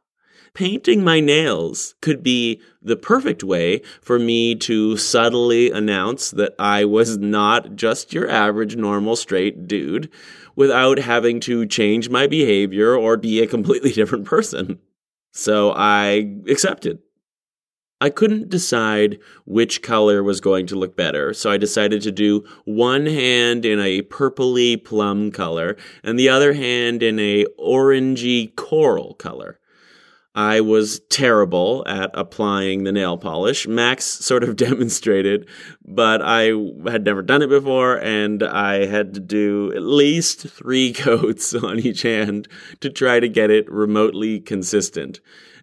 painting 0.53 1.03
my 1.03 1.19
nails 1.19 1.95
could 2.01 2.23
be 2.23 2.61
the 2.81 2.95
perfect 2.95 3.43
way 3.43 3.81
for 4.01 4.19
me 4.19 4.55
to 4.55 4.97
subtly 4.97 5.71
announce 5.71 6.31
that 6.31 6.53
I 6.59 6.85
was 6.85 7.17
not 7.17 7.75
just 7.75 8.13
your 8.13 8.29
average 8.29 8.75
normal 8.75 9.15
straight 9.15 9.67
dude 9.67 10.09
without 10.55 10.99
having 10.99 11.39
to 11.41 11.65
change 11.65 12.09
my 12.09 12.27
behavior 12.27 12.93
or 12.95 13.15
be 13.15 13.41
a 13.41 13.47
completely 13.47 13.91
different 13.93 14.25
person. 14.25 14.79
So 15.31 15.71
I 15.73 16.35
accepted. 16.49 16.99
I 18.01 18.10
couldn't 18.10 18.50
decide 18.50 19.20
which 19.46 19.82
color 19.82 20.24
was 20.24 20.39
going 20.39 20.68
to 20.68 20.77
look 20.77 20.96
better, 20.96 21.34
so 21.34 21.51
I 21.51 21.58
decided 21.58 22.01
to 22.03 22.12
do 22.12 22.46
one 22.63 23.06
hand 23.06 23.65
in 23.65 23.79
a 23.79 24.03
purpley 24.03 24.82
plum 24.82 25.32
color 25.32 25.75
and 26.01 26.18
the 26.18 26.29
other 26.29 26.53
hand 26.53 27.03
in 27.03 27.20
a 27.20 27.46
orangey 27.60 28.56
coral 28.56 29.15
color. 29.15 29.60
I 30.34 30.62
was 30.62 31.01
terrible 31.10 31.84
at 31.88 32.12
applying 32.13 32.86
the 32.86 32.94
nail 32.94 33.18
polish. 33.18 33.68
Max 33.68 34.06
sort 34.06 34.44
of 34.44 34.56
demonstrated, 34.56 35.48
but 35.84 36.22
I 36.22 36.53
had 36.89 37.03
never 37.03 37.22
done 37.22 37.41
it 37.41 37.50
before, 37.50 37.98
and 37.98 38.44
I 38.44 38.86
had 38.86 39.13
to 39.15 39.20
do 39.20 39.74
at 39.75 39.82
least 39.82 40.48
three 40.48 40.94
coats 40.94 41.53
on 41.53 41.79
each 41.79 42.03
hand 42.03 42.48
to 42.79 42.89
try 42.89 43.20
to 43.20 43.27
get 43.27 43.50
it 43.50 43.70
remotely 43.70 44.39
consistent. 44.39 45.20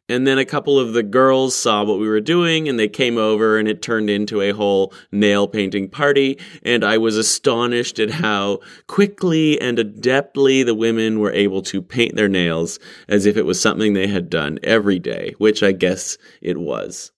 And 0.09 0.25
then 0.25 0.39
a 0.39 0.45
couple 0.45 0.79
of 0.79 0.93
the 0.93 1.03
girls 1.03 1.57
saw 1.57 1.83
what 1.83 1.99
we 1.99 2.09
were 2.09 2.21
doing 2.21 2.69
and 2.69 2.79
they 2.79 2.89
came 2.89 3.19
over 3.19 3.59
and 3.59 3.67
it 3.67 3.83
turned 3.83 4.09
into 4.09 4.41
a 4.41 4.53
whole 4.53 4.95
nail 5.11 5.49
painting 5.49 5.89
party. 5.89 6.39
And 6.63 6.85
I 6.85 6.97
was 6.99 7.17
astonished 7.17 7.99
at 7.99 8.11
how 8.11 8.61
quickly 8.87 9.61
and 9.61 9.79
adeptly 9.79 10.65
the 10.65 10.77
women 10.77 11.19
were 11.19 11.33
able 11.33 11.61
to 11.63 11.83
paint 11.83 12.15
their 12.15 12.29
nails 12.29 12.79
as 13.09 13.27
if 13.27 13.37
it 13.37 13.47
was 13.47 13.61
something 13.61 13.95
they 13.95 14.07
had 14.07 14.31
done 14.31 14.61
every 14.63 15.01
day, 15.01 15.35
which 15.39 15.63
I 15.65 15.73
guess 15.73 16.19
it 16.41 16.59
was. 16.59 17.11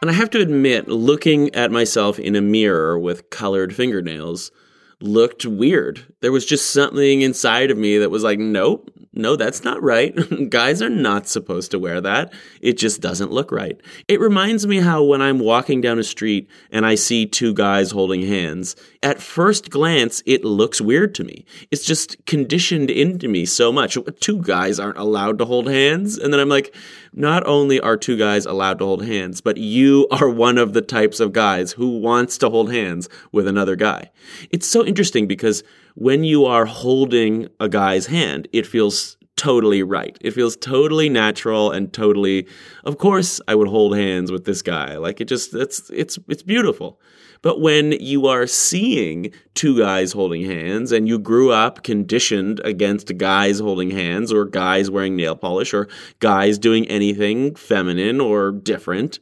And 0.00 0.10
I 0.10 0.14
have 0.14 0.30
to 0.30 0.40
admit, 0.40 0.88
looking 0.88 1.52
at 1.54 1.72
myself 1.72 2.18
in 2.20 2.36
a 2.36 2.40
mirror 2.40 2.98
with 2.98 3.30
colored 3.30 3.74
fingernails 3.74 4.52
looked 5.00 5.44
weird. 5.44 6.14
There 6.20 6.32
was 6.32 6.46
just 6.46 6.72
something 6.72 7.22
inside 7.22 7.70
of 7.70 7.78
me 7.78 7.98
that 7.98 8.10
was 8.10 8.22
like, 8.22 8.38
nope, 8.38 8.90
no, 9.18 9.36
that's 9.36 9.64
not 9.64 9.82
right. 9.82 10.14
Guys 10.50 10.80
are 10.80 10.88
not 10.88 11.26
supposed 11.26 11.72
to 11.72 11.78
wear 11.78 12.00
that. 12.00 12.32
It 12.60 12.78
just 12.78 13.00
doesn't 13.00 13.32
look 13.32 13.50
right. 13.50 13.78
It 14.06 14.20
reminds 14.20 14.66
me 14.66 14.78
how 14.78 15.02
when 15.02 15.20
I'm 15.20 15.40
walking 15.40 15.80
down 15.80 15.98
a 15.98 16.04
street 16.04 16.48
and 16.70 16.86
I 16.86 16.94
see 16.94 17.26
two 17.26 17.52
guys 17.52 17.90
holding 17.90 18.22
hands, 18.22 18.76
at 19.02 19.20
first 19.20 19.70
glance, 19.70 20.22
it 20.24 20.44
looks 20.44 20.80
weird 20.80 21.14
to 21.16 21.24
me. 21.24 21.44
It's 21.70 21.84
just 21.84 22.24
conditioned 22.26 22.90
into 22.90 23.28
me 23.28 23.44
so 23.44 23.72
much. 23.72 23.98
Two 24.20 24.40
guys 24.40 24.78
aren't 24.78 24.98
allowed 24.98 25.38
to 25.38 25.44
hold 25.44 25.68
hands. 25.68 26.16
And 26.16 26.32
then 26.32 26.40
I'm 26.40 26.48
like, 26.48 26.74
not 27.12 27.46
only 27.46 27.80
are 27.80 27.96
two 27.96 28.16
guys 28.16 28.46
allowed 28.46 28.78
to 28.78 28.84
hold 28.84 29.04
hands, 29.04 29.40
but 29.40 29.56
you 29.56 30.06
are 30.10 30.28
one 30.28 30.58
of 30.58 30.72
the 30.72 30.82
types 30.82 31.18
of 31.18 31.32
guys 31.32 31.72
who 31.72 31.98
wants 31.98 32.38
to 32.38 32.50
hold 32.50 32.72
hands 32.72 33.08
with 33.32 33.48
another 33.48 33.74
guy. 33.74 34.10
It's 34.50 34.66
so 34.66 34.84
interesting 34.84 35.26
because 35.26 35.64
when 35.94 36.22
you 36.22 36.44
are 36.44 36.64
holding 36.64 37.48
a 37.58 37.68
guy's 37.68 38.06
hand, 38.06 38.46
it 38.52 38.66
feels 38.66 39.07
totally 39.38 39.82
right. 39.82 40.18
It 40.20 40.32
feels 40.32 40.56
totally 40.56 41.08
natural 41.08 41.70
and 41.70 41.90
totally 41.92 42.46
of 42.84 42.98
course 42.98 43.40
I 43.48 43.54
would 43.54 43.68
hold 43.68 43.96
hands 43.96 44.30
with 44.30 44.44
this 44.44 44.60
guy. 44.60 44.98
Like 44.98 45.20
it 45.20 45.26
just 45.26 45.54
it's 45.54 45.88
it's 45.90 46.18
it's 46.28 46.42
beautiful. 46.42 47.00
But 47.40 47.60
when 47.60 47.92
you 47.92 48.26
are 48.26 48.48
seeing 48.48 49.32
two 49.54 49.78
guys 49.78 50.12
holding 50.12 50.44
hands 50.44 50.90
and 50.90 51.06
you 51.06 51.18
grew 51.18 51.52
up 51.52 51.84
conditioned 51.84 52.60
against 52.64 53.16
guys 53.16 53.60
holding 53.60 53.92
hands 53.92 54.32
or 54.32 54.44
guys 54.44 54.90
wearing 54.90 55.14
nail 55.14 55.36
polish 55.36 55.72
or 55.72 55.88
guys 56.18 56.58
doing 56.58 56.86
anything 56.88 57.54
feminine 57.54 58.20
or 58.20 58.50
different, 58.50 59.20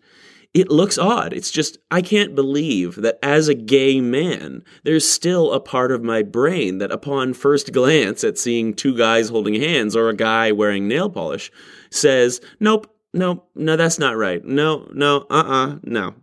it 0.57 0.71
looks 0.71 0.97
odd. 0.97 1.35
It's 1.35 1.51
just, 1.51 1.77
I 1.91 2.01
can't 2.01 2.35
believe 2.35 2.97
that 2.97 3.19
as 3.23 3.47
a 3.47 3.55
gay 3.55 4.01
man, 4.01 4.65
there's 4.85 5.07
still 5.07 5.53
a 5.53 5.61
part 5.61 5.93
of 5.93 6.03
my 6.03 6.23
brain 6.23 6.79
that 6.79 6.91
upon 6.91 7.35
first 7.35 7.75
glance 7.75 8.25
at 8.25 8.39
seeing 8.39 8.73
two 8.73 8.97
guys 8.97 9.29
holding 9.29 9.53
hands 9.53 9.95
or 9.95 10.09
a 10.09 10.17
guy 10.17 10.53
wearing 10.53 10.89
nail 10.89 11.11
polish 11.11 11.53
says, 11.91 12.41
nope, 12.59 12.91
nope, 13.13 13.47
no, 13.55 13.77
that's 13.77 13.99
not 13.99 14.17
right. 14.17 14.43
No, 14.47 14.89
no, 14.95 15.27
uh 15.29 15.45
uh-uh, 15.45 15.67
uh, 15.67 15.79
no. 15.83 16.15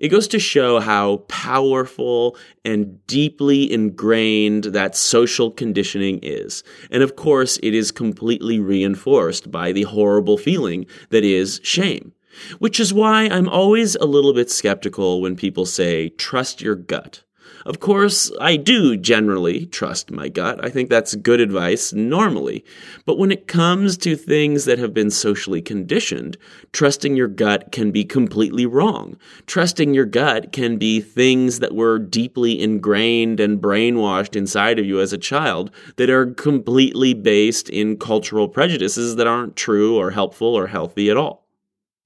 It 0.00 0.08
goes 0.08 0.28
to 0.28 0.38
show 0.38 0.80
how 0.80 1.18
powerful 1.28 2.38
and 2.64 3.06
deeply 3.06 3.70
ingrained 3.70 4.64
that 4.64 4.96
social 4.96 5.50
conditioning 5.50 6.20
is. 6.22 6.64
And 6.90 7.02
of 7.02 7.16
course, 7.16 7.58
it 7.62 7.74
is 7.74 7.90
completely 7.90 8.60
reinforced 8.60 9.50
by 9.50 9.72
the 9.72 9.82
horrible 9.82 10.38
feeling 10.38 10.86
that 11.10 11.22
is 11.22 11.60
shame. 11.62 12.14
Which 12.58 12.80
is 12.80 12.92
why 12.92 13.24
I'm 13.24 13.48
always 13.48 13.94
a 13.96 14.04
little 14.04 14.32
bit 14.32 14.50
skeptical 14.50 15.20
when 15.20 15.36
people 15.36 15.66
say, 15.66 16.08
trust 16.10 16.60
your 16.60 16.74
gut. 16.74 17.22
Of 17.66 17.80
course, 17.80 18.32
I 18.40 18.56
do 18.56 18.96
generally 18.96 19.66
trust 19.66 20.10
my 20.10 20.28
gut. 20.28 20.64
I 20.64 20.70
think 20.70 20.88
that's 20.88 21.14
good 21.16 21.40
advice 21.40 21.92
normally. 21.92 22.64
But 23.04 23.18
when 23.18 23.30
it 23.30 23.46
comes 23.46 23.96
to 23.98 24.16
things 24.16 24.64
that 24.64 24.78
have 24.78 24.94
been 24.94 25.10
socially 25.10 25.60
conditioned, 25.60 26.38
trusting 26.72 27.16
your 27.16 27.28
gut 27.28 27.72
can 27.72 27.90
be 27.90 28.04
completely 28.04 28.64
wrong. 28.64 29.16
Trusting 29.46 29.92
your 29.92 30.06
gut 30.06 30.52
can 30.52 30.78
be 30.78 31.00
things 31.00 31.58
that 31.58 31.74
were 31.74 31.98
deeply 31.98 32.60
ingrained 32.60 33.40
and 33.40 33.60
brainwashed 33.60 34.36
inside 34.36 34.78
of 34.78 34.86
you 34.86 35.00
as 35.00 35.12
a 35.12 35.18
child 35.18 35.70
that 35.96 36.10
are 36.10 36.32
completely 36.32 37.12
based 37.12 37.68
in 37.68 37.98
cultural 37.98 38.48
prejudices 38.48 39.16
that 39.16 39.26
aren't 39.26 39.56
true 39.56 39.96
or 39.96 40.12
helpful 40.12 40.54
or 40.54 40.68
healthy 40.68 41.10
at 41.10 41.16
all. 41.16 41.47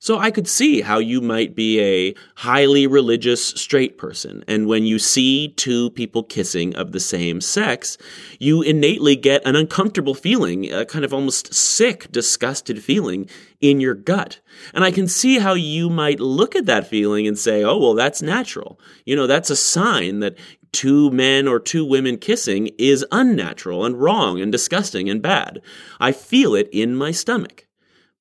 So 0.02 0.18
I 0.18 0.32
could 0.32 0.48
see 0.48 0.80
how 0.80 0.98
you 0.98 1.20
might 1.20 1.54
be 1.54 1.80
a 1.80 2.14
highly 2.34 2.88
religious 2.88 3.44
straight 3.44 3.98
person, 3.98 4.42
and 4.48 4.66
when 4.66 4.84
you 4.84 4.98
see 4.98 5.50
two 5.50 5.90
people 5.90 6.24
kissing 6.24 6.74
of 6.74 6.90
the 6.90 6.98
same 6.98 7.40
sex, 7.40 7.98
you 8.40 8.62
innately 8.62 9.14
get 9.14 9.46
an 9.46 9.54
uncomfortable 9.54 10.16
feeling, 10.16 10.72
a 10.72 10.84
kind 10.84 11.04
of 11.04 11.14
almost 11.14 11.54
sick, 11.54 12.10
disgusted 12.10 12.82
feeling 12.82 13.30
in 13.60 13.78
your 13.78 13.94
gut. 13.94 14.40
And 14.74 14.82
I 14.82 14.90
can 14.90 15.06
see 15.06 15.38
how 15.38 15.54
you 15.54 15.88
might 15.88 16.18
look 16.18 16.56
at 16.56 16.66
that 16.66 16.88
feeling 16.88 17.28
and 17.28 17.38
say, 17.38 17.62
oh, 17.62 17.78
well, 17.78 17.94
that's 17.94 18.20
natural. 18.20 18.80
You 19.06 19.14
know, 19.14 19.28
that's 19.28 19.50
a 19.50 19.56
sign 19.56 20.18
that 20.18 20.36
two 20.72 21.12
men 21.12 21.46
or 21.46 21.60
two 21.60 21.84
women 21.84 22.18
kissing 22.18 22.70
is 22.76 23.06
unnatural 23.12 23.84
and 23.84 24.02
wrong 24.02 24.40
and 24.40 24.50
disgusting 24.50 25.08
and 25.08 25.22
bad. 25.22 25.62
I 26.00 26.10
feel 26.10 26.56
it 26.56 26.68
in 26.72 26.96
my 26.96 27.12
stomach. 27.12 27.68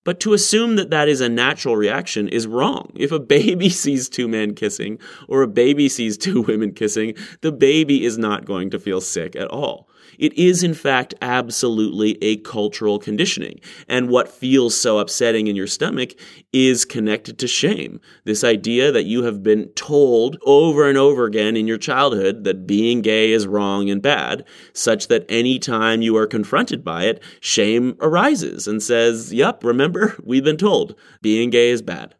But 0.04 0.20
to 0.22 0.34
assume 0.34 0.78
that 0.78 0.90
that 0.90 1.08
is 1.08 1.22
a 1.22 1.30
natural 1.30 1.76
reaction 1.76 2.28
is 2.28 2.48
wrong. 2.48 2.92
If 2.96 3.12
a 3.12 3.20
baby 3.20 3.70
sees 3.84 4.10
two 4.10 4.28
men 4.28 4.56
kissing 4.56 5.00
or 5.28 5.42
a 5.42 5.48
baby 5.48 5.90
sees 5.90 6.18
two 6.18 6.42
women 6.42 6.74
kissing, 6.74 7.16
the 7.42 7.52
baby 7.52 8.04
is 8.06 8.18
not 8.18 8.46
going 8.46 8.70
to 8.72 8.80
feel 8.80 9.02
sick 9.02 9.36
at 9.36 9.48
all. 9.50 9.88
It 10.22 10.38
is, 10.38 10.62
in 10.62 10.76
fact, 10.76 11.16
absolutely 11.20 12.16
a 12.22 12.38
cultural 12.38 13.00
conditioning. 13.00 13.60
And 13.88 14.08
what 14.08 14.30
feels 14.30 14.78
so 14.80 15.00
upsetting 15.00 15.48
in 15.48 15.56
your 15.56 15.66
stomach 15.66 16.12
is 16.54 16.86
connected 16.86 17.40
to 17.40 17.48
shame. 17.48 18.00
This 18.24 18.44
idea 18.44 18.92
that 18.92 19.06
you 19.06 19.24
have 19.24 19.42
been 19.42 19.70
told 19.70 20.38
over 20.46 20.88
and 20.88 20.96
over 20.96 21.26
again 21.26 21.58
in 21.58 21.66
your 21.66 21.80
childhood 21.80 22.44
that 22.44 22.68
being 22.68 23.02
gay 23.02 23.32
is 23.32 23.48
wrong 23.48 23.90
and 23.90 24.00
bad, 24.00 24.46
such 24.74 25.08
that 25.08 25.26
any 25.28 25.58
time 25.58 26.04
you 26.04 26.16
are 26.16 26.28
confronted 26.28 26.84
by 26.84 27.06
it, 27.06 27.24
shame 27.40 27.98
arises 28.00 28.68
and 28.68 28.84
says, 28.84 29.34
Yep, 29.34 29.64
remember, 29.64 30.16
we've 30.24 30.44
been 30.44 30.58
told 30.58 30.94
being 31.24 31.50
gay 31.50 31.72
is 31.72 31.82
bad. 31.82 32.14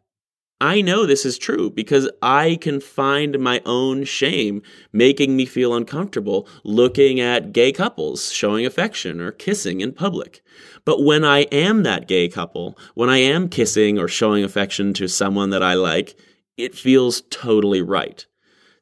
I 0.62 0.80
know 0.80 1.06
this 1.06 1.26
is 1.26 1.38
true 1.38 1.70
because 1.70 2.08
I 2.22 2.56
can 2.60 2.80
find 2.80 3.36
my 3.40 3.60
own 3.66 4.04
shame 4.04 4.62
making 4.92 5.34
me 5.34 5.44
feel 5.44 5.74
uncomfortable 5.74 6.46
looking 6.62 7.18
at 7.18 7.52
gay 7.52 7.72
couples 7.72 8.30
showing 8.30 8.64
affection 8.64 9.20
or 9.20 9.32
kissing 9.32 9.80
in 9.80 9.90
public. 9.90 10.40
But 10.84 11.02
when 11.02 11.24
I 11.24 11.40
am 11.50 11.82
that 11.82 12.06
gay 12.06 12.28
couple, 12.28 12.78
when 12.94 13.10
I 13.10 13.16
am 13.16 13.48
kissing 13.48 13.98
or 13.98 14.06
showing 14.06 14.44
affection 14.44 14.94
to 14.94 15.08
someone 15.08 15.50
that 15.50 15.64
I 15.64 15.74
like, 15.74 16.14
it 16.56 16.76
feels 16.76 17.22
totally 17.22 17.82
right. 17.82 18.24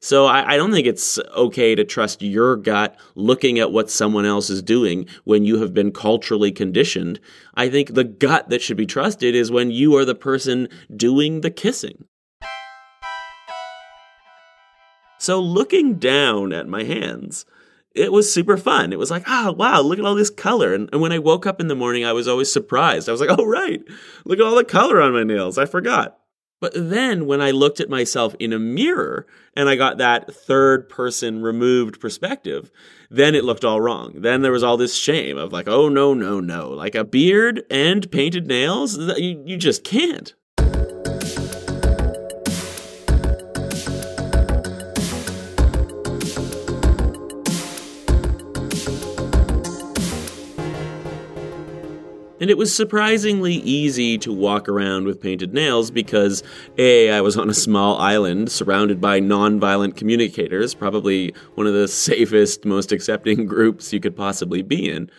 So 0.03 0.25
I, 0.25 0.53
I, 0.53 0.57
don't 0.57 0.71
think 0.71 0.87
it's 0.87 1.19
okay 1.35 1.75
to 1.75 1.83
trust 1.83 2.23
your 2.23 2.55
gut 2.55 2.99
looking 3.13 3.59
at 3.59 3.71
what 3.71 3.91
someone 3.91 4.25
else 4.25 4.49
is 4.49 4.63
doing 4.63 5.05
when 5.25 5.45
you 5.45 5.61
have 5.61 5.75
been 5.75 5.91
culturally 5.91 6.51
conditioned. 6.51 7.19
I 7.53 7.69
think 7.69 7.93
the 7.93 8.03
gut 8.03 8.49
that 8.49 8.63
should 8.63 8.77
be 8.77 8.87
trusted 8.87 9.35
is 9.35 9.51
when 9.51 9.69
you 9.69 9.95
are 9.95 10.03
the 10.03 10.15
person 10.15 10.69
doing 10.95 11.41
the 11.41 11.51
kissing. 11.51 12.05
So 15.19 15.39
looking 15.39 15.99
down 15.99 16.51
at 16.51 16.67
my 16.67 16.83
hands, 16.83 17.45
it 17.93 18.11
was 18.11 18.33
super 18.33 18.57
fun. 18.57 18.91
It 18.91 18.97
was 18.97 19.11
like, 19.11 19.25
oh, 19.27 19.51
wow, 19.51 19.81
look 19.81 19.99
at 19.99 20.05
all 20.05 20.15
this 20.15 20.31
color. 20.31 20.73
And, 20.73 20.89
and, 20.91 20.99
when 20.99 21.11
I 21.11 21.19
woke 21.19 21.45
up 21.45 21.61
in 21.61 21.67
the 21.67 21.75
morning, 21.75 22.05
I 22.05 22.13
was 22.13 22.27
always 22.27 22.51
surprised. 22.51 23.07
I 23.07 23.11
was 23.11 23.21
like, 23.21 23.29
oh, 23.37 23.45
right, 23.45 23.83
look 24.25 24.39
at 24.39 24.45
all 24.45 24.55
the 24.55 24.63
color 24.63 24.99
on 24.99 25.13
my 25.13 25.23
nails. 25.23 25.59
I 25.59 25.67
forgot. 25.67 26.17
But 26.61 26.73
then 26.75 27.25
when 27.25 27.41
I 27.41 27.51
looked 27.51 27.81
at 27.81 27.89
myself 27.89 28.35
in 28.39 28.53
a 28.53 28.59
mirror 28.59 29.25
and 29.55 29.67
I 29.67 29.75
got 29.75 29.97
that 29.97 30.33
third 30.33 30.87
person 30.87 31.41
removed 31.41 31.99
perspective, 31.99 32.71
then 33.09 33.35
it 33.35 33.43
looked 33.43 33.65
all 33.65 33.81
wrong. 33.81 34.13
Then 34.15 34.43
there 34.43 34.51
was 34.51 34.63
all 34.63 34.77
this 34.77 34.95
shame 34.95 35.37
of 35.37 35.51
like, 35.51 35.67
oh, 35.67 35.89
no, 35.89 36.13
no, 36.13 36.39
no. 36.39 36.69
Like 36.69 36.95
a 36.95 37.03
beard 37.03 37.63
and 37.69 38.09
painted 38.11 38.47
nails, 38.47 38.97
you, 38.97 39.43
you 39.43 39.57
just 39.57 39.83
can't. 39.83 40.35
And 52.41 52.49
it 52.49 52.57
was 52.57 52.75
surprisingly 52.75 53.53
easy 53.53 54.17
to 54.17 54.33
walk 54.33 54.67
around 54.67 55.05
with 55.05 55.21
painted 55.21 55.53
nails 55.53 55.91
because 55.91 56.41
A, 56.79 57.11
I 57.11 57.21
was 57.21 57.37
on 57.37 57.51
a 57.51 57.53
small 57.53 57.99
island 57.99 58.51
surrounded 58.51 58.99
by 58.99 59.19
non-violent 59.19 59.95
communicators, 59.95 60.73
probably 60.73 61.35
one 61.53 61.67
of 61.67 61.73
the 61.73 61.87
safest, 62.07 62.65
most 62.65 62.91
accepting 62.91 63.45
groups 63.45 63.93
you 63.93 63.99
could 63.99 64.15
possibly 64.15 64.63
be 64.63 64.89
in 64.89 65.11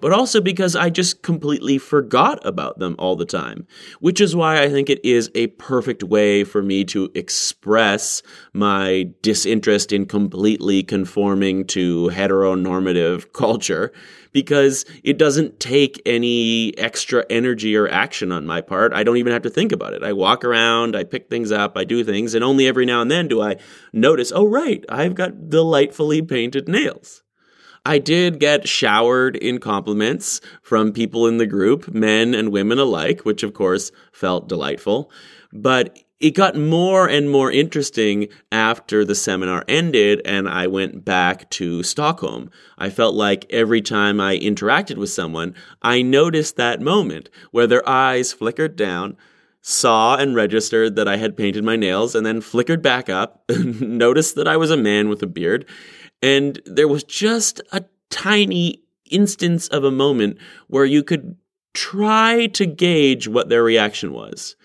but 0.00 0.12
also 0.12 0.40
because 0.40 0.74
I 0.74 0.90
just 0.90 1.22
completely 1.22 1.78
forgot 1.78 2.44
about 2.46 2.78
them 2.78 2.96
all 2.98 3.16
the 3.16 3.26
time. 3.26 3.66
Which 4.00 4.20
is 4.20 4.34
why 4.34 4.62
I 4.62 4.70
think 4.70 4.88
it 4.88 5.04
is 5.04 5.30
a 5.34 5.48
perfect 5.48 6.02
way 6.02 6.44
for 6.44 6.62
me 6.62 6.84
to 6.86 7.10
express 7.14 8.22
my 8.52 9.10
disinterest 9.22 9.92
in 9.92 10.06
completely 10.06 10.82
conforming 10.82 11.66
to 11.66 12.08
heteronormative 12.14 13.32
culture 13.32 13.92
because 14.32 14.84
it 15.02 15.18
doesn't 15.18 15.60
take 15.60 16.00
any 16.06 16.76
extra 16.78 17.24
energy 17.30 17.76
or 17.76 17.88
action 17.88 18.32
on 18.32 18.46
my 18.46 18.60
part. 18.60 18.92
I 18.92 19.02
don't 19.02 19.16
even 19.16 19.32
have 19.32 19.42
to 19.42 19.50
think 19.50 19.72
about 19.72 19.92
it. 19.92 20.02
I 20.02 20.12
walk 20.12 20.44
around, 20.44 20.96
I 20.96 21.04
pick 21.04 21.28
things 21.28 21.52
up, 21.52 21.76
I 21.76 21.84
do 21.84 22.04
things, 22.04 22.34
and 22.34 22.44
only 22.44 22.66
every 22.66 22.86
now 22.86 23.00
and 23.00 23.10
then 23.10 23.28
do 23.28 23.42
I 23.42 23.56
notice, 23.92 24.32
oh, 24.34 24.46
right, 24.46 24.84
I've 24.88 25.14
got 25.14 25.48
delightfully 25.50 26.22
painted 26.22 26.68
nails. 26.68 27.22
I 27.84 27.98
did 27.98 28.40
get 28.40 28.68
showered 28.68 29.36
in 29.36 29.58
compliments 29.58 30.40
from 30.62 30.92
people 30.92 31.26
in 31.26 31.38
the 31.38 31.46
group, 31.46 31.88
men 31.94 32.34
and 32.34 32.52
women 32.52 32.78
alike, 32.78 33.22
which 33.22 33.42
of 33.42 33.54
course 33.54 33.90
felt 34.12 34.48
delightful. 34.48 35.10
But 35.52 35.98
it 36.20 36.32
got 36.32 36.54
more 36.54 37.08
and 37.08 37.30
more 37.30 37.50
interesting 37.50 38.28
after 38.52 39.04
the 39.04 39.14
seminar 39.14 39.64
ended 39.66 40.20
and 40.26 40.48
I 40.48 40.66
went 40.66 41.02
back 41.02 41.48
to 41.50 41.82
Stockholm. 41.82 42.50
I 42.76 42.90
felt 42.90 43.14
like 43.14 43.46
every 43.48 43.80
time 43.80 44.20
I 44.20 44.38
interacted 44.38 44.98
with 44.98 45.08
someone, 45.10 45.54
I 45.80 46.02
noticed 46.02 46.56
that 46.56 46.82
moment 46.82 47.30
where 47.52 47.66
their 47.66 47.86
eyes 47.88 48.34
flickered 48.34 48.76
down, 48.76 49.16
saw 49.62 50.16
and 50.16 50.34
registered 50.34 50.94
that 50.96 51.08
I 51.08 51.16
had 51.16 51.38
painted 51.38 51.64
my 51.64 51.76
nails, 51.76 52.14
and 52.14 52.24
then 52.24 52.42
flickered 52.42 52.82
back 52.82 53.08
up, 53.08 53.42
noticed 53.58 54.34
that 54.36 54.48
I 54.48 54.58
was 54.58 54.70
a 54.70 54.76
man 54.76 55.08
with 55.08 55.22
a 55.22 55.26
beard, 55.26 55.66
and 56.22 56.60
there 56.66 56.88
was 56.88 57.02
just 57.02 57.62
a 57.72 57.84
tiny 58.10 58.82
instance 59.10 59.68
of 59.68 59.84
a 59.84 59.90
moment 59.90 60.38
where 60.68 60.84
you 60.84 61.02
could 61.02 61.36
try 61.72 62.46
to 62.48 62.66
gauge 62.66 63.26
what 63.28 63.48
their 63.48 63.62
reaction 63.62 64.12
was. 64.12 64.56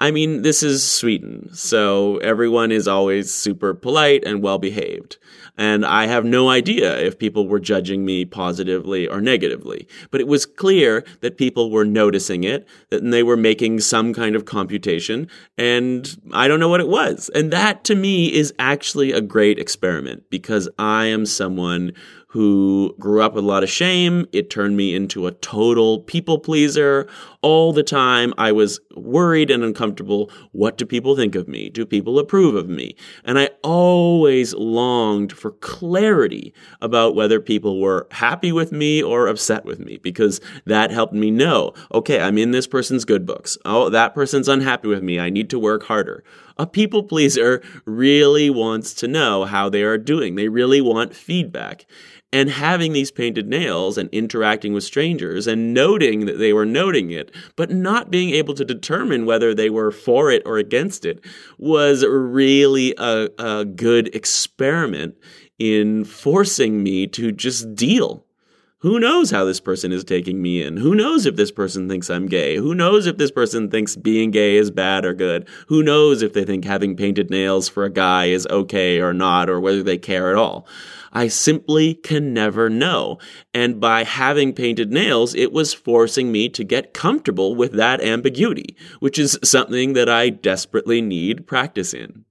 I 0.00 0.12
mean, 0.12 0.42
this 0.42 0.62
is 0.62 0.88
Sweden, 0.88 1.50
so 1.54 2.18
everyone 2.18 2.70
is 2.70 2.86
always 2.86 3.34
super 3.34 3.74
polite 3.74 4.22
and 4.24 4.42
well 4.42 4.58
behaved. 4.58 5.18
And 5.58 5.84
I 5.84 6.06
have 6.06 6.24
no 6.24 6.48
idea 6.48 6.96
if 6.98 7.18
people 7.18 7.48
were 7.48 7.58
judging 7.58 8.04
me 8.04 8.24
positively 8.24 9.08
or 9.08 9.20
negatively. 9.20 9.88
But 10.10 10.20
it 10.20 10.28
was 10.28 10.46
clear 10.46 11.04
that 11.20 11.36
people 11.36 11.70
were 11.70 11.84
noticing 11.84 12.44
it, 12.44 12.66
that 12.90 13.02
they 13.02 13.24
were 13.24 13.36
making 13.36 13.80
some 13.80 14.14
kind 14.14 14.36
of 14.36 14.44
computation, 14.44 15.28
and 15.58 16.16
I 16.32 16.46
don't 16.46 16.60
know 16.60 16.68
what 16.68 16.80
it 16.80 16.88
was. 16.88 17.28
And 17.34 17.52
that 17.52 17.82
to 17.84 17.96
me 17.96 18.32
is 18.32 18.54
actually 18.58 19.12
a 19.12 19.20
great 19.20 19.58
experiment 19.58 20.30
because 20.30 20.68
I 20.78 21.06
am 21.06 21.26
someone 21.26 21.92
who 22.30 22.94
grew 22.98 23.22
up 23.22 23.32
with 23.32 23.42
a 23.42 23.46
lot 23.46 23.62
of 23.62 23.70
shame. 23.70 24.26
It 24.32 24.50
turned 24.50 24.76
me 24.76 24.94
into 24.94 25.26
a 25.26 25.32
total 25.32 26.00
people 26.00 26.38
pleaser. 26.38 27.08
All 27.40 27.72
the 27.72 27.82
time, 27.82 28.34
I 28.36 28.52
was 28.52 28.80
worried 28.94 29.50
and 29.50 29.64
uncomfortable. 29.64 30.30
What 30.52 30.76
do 30.76 30.84
people 30.84 31.16
think 31.16 31.34
of 31.34 31.48
me? 31.48 31.70
Do 31.70 31.86
people 31.86 32.18
approve 32.18 32.54
of 32.54 32.68
me? 32.68 32.96
And 33.24 33.38
I 33.38 33.48
always 33.62 34.52
longed 34.52 35.32
for 35.32 35.47
clarity 35.50 36.52
about 36.80 37.14
whether 37.14 37.40
people 37.40 37.80
were 37.80 38.06
happy 38.10 38.52
with 38.52 38.72
me 38.72 39.02
or 39.02 39.26
upset 39.26 39.64
with 39.64 39.78
me 39.78 39.98
because 39.98 40.40
that 40.64 40.90
helped 40.90 41.12
me 41.14 41.30
know, 41.30 41.72
okay, 41.92 42.20
I'm 42.20 42.38
in 42.38 42.50
this 42.50 42.66
person's 42.66 43.04
good 43.04 43.26
books. 43.26 43.58
Oh, 43.64 43.90
that 43.90 44.14
person's 44.14 44.48
unhappy 44.48 44.88
with 44.88 45.02
me. 45.02 45.18
I 45.18 45.30
need 45.30 45.50
to 45.50 45.58
work 45.58 45.84
harder 45.84 46.24
a 46.58 46.66
people 46.66 47.04
pleaser 47.04 47.62
really 47.84 48.50
wants 48.50 48.92
to 48.92 49.08
know 49.08 49.44
how 49.44 49.68
they 49.68 49.82
are 49.82 49.96
doing. 49.96 50.34
They 50.34 50.48
really 50.48 50.80
want 50.80 51.14
feedback 51.14 51.86
and 52.32 52.50
having 52.50 52.92
these 52.92 53.10
painted 53.10 53.48
nails 53.48 53.96
and 53.96 54.08
interacting 54.10 54.72
with 54.72 54.84
strangers 54.84 55.46
and 55.46 55.72
noting 55.72 56.26
that 56.26 56.38
they 56.38 56.52
were 56.52 56.66
noting 56.66 57.10
it, 57.10 57.30
but 57.56 57.70
not 57.70 58.10
being 58.10 58.30
able 58.30 58.54
to 58.54 58.64
determine 58.64 59.24
whether 59.24 59.54
they 59.54 59.70
were 59.70 59.90
for 59.90 60.30
it 60.30 60.42
or 60.44 60.58
against 60.58 61.04
it 61.04 61.24
was 61.56 62.04
really 62.04 62.94
a, 62.98 63.28
a 63.38 63.64
good 63.64 64.14
experiment 64.14 65.16
in 65.58 66.04
forcing 66.04 66.82
me 66.82 67.06
to 67.06 67.32
just 67.32 67.74
deal 67.74 68.24
who 68.80 69.00
knows 69.00 69.32
how 69.32 69.44
this 69.44 69.58
person 69.58 69.90
is 69.90 70.04
taking 70.04 70.40
me 70.40 70.62
in? 70.62 70.76
Who 70.76 70.94
knows 70.94 71.26
if 71.26 71.34
this 71.34 71.50
person 71.50 71.88
thinks 71.88 72.08
I'm 72.08 72.26
gay? 72.26 72.56
Who 72.56 72.76
knows 72.76 73.06
if 73.06 73.16
this 73.16 73.32
person 73.32 73.68
thinks 73.70 73.96
being 73.96 74.30
gay 74.30 74.56
is 74.56 74.70
bad 74.70 75.04
or 75.04 75.14
good? 75.14 75.48
Who 75.66 75.82
knows 75.82 76.22
if 76.22 76.32
they 76.32 76.44
think 76.44 76.64
having 76.64 76.94
painted 76.94 77.28
nails 77.28 77.68
for 77.68 77.84
a 77.84 77.90
guy 77.90 78.26
is 78.26 78.46
okay 78.46 79.00
or 79.00 79.12
not, 79.12 79.50
or 79.50 79.58
whether 79.58 79.82
they 79.82 79.98
care 79.98 80.30
at 80.30 80.36
all? 80.36 80.64
I 81.12 81.26
simply 81.26 81.94
can 81.94 82.32
never 82.32 82.70
know. 82.70 83.18
And 83.52 83.80
by 83.80 84.04
having 84.04 84.52
painted 84.52 84.92
nails, 84.92 85.34
it 85.34 85.50
was 85.50 85.74
forcing 85.74 86.30
me 86.30 86.48
to 86.50 86.62
get 86.62 86.94
comfortable 86.94 87.56
with 87.56 87.72
that 87.72 88.00
ambiguity, 88.00 88.76
which 89.00 89.18
is 89.18 89.40
something 89.42 89.94
that 89.94 90.08
I 90.08 90.30
desperately 90.30 91.02
need 91.02 91.48
practice 91.48 91.92
in. 91.92 92.26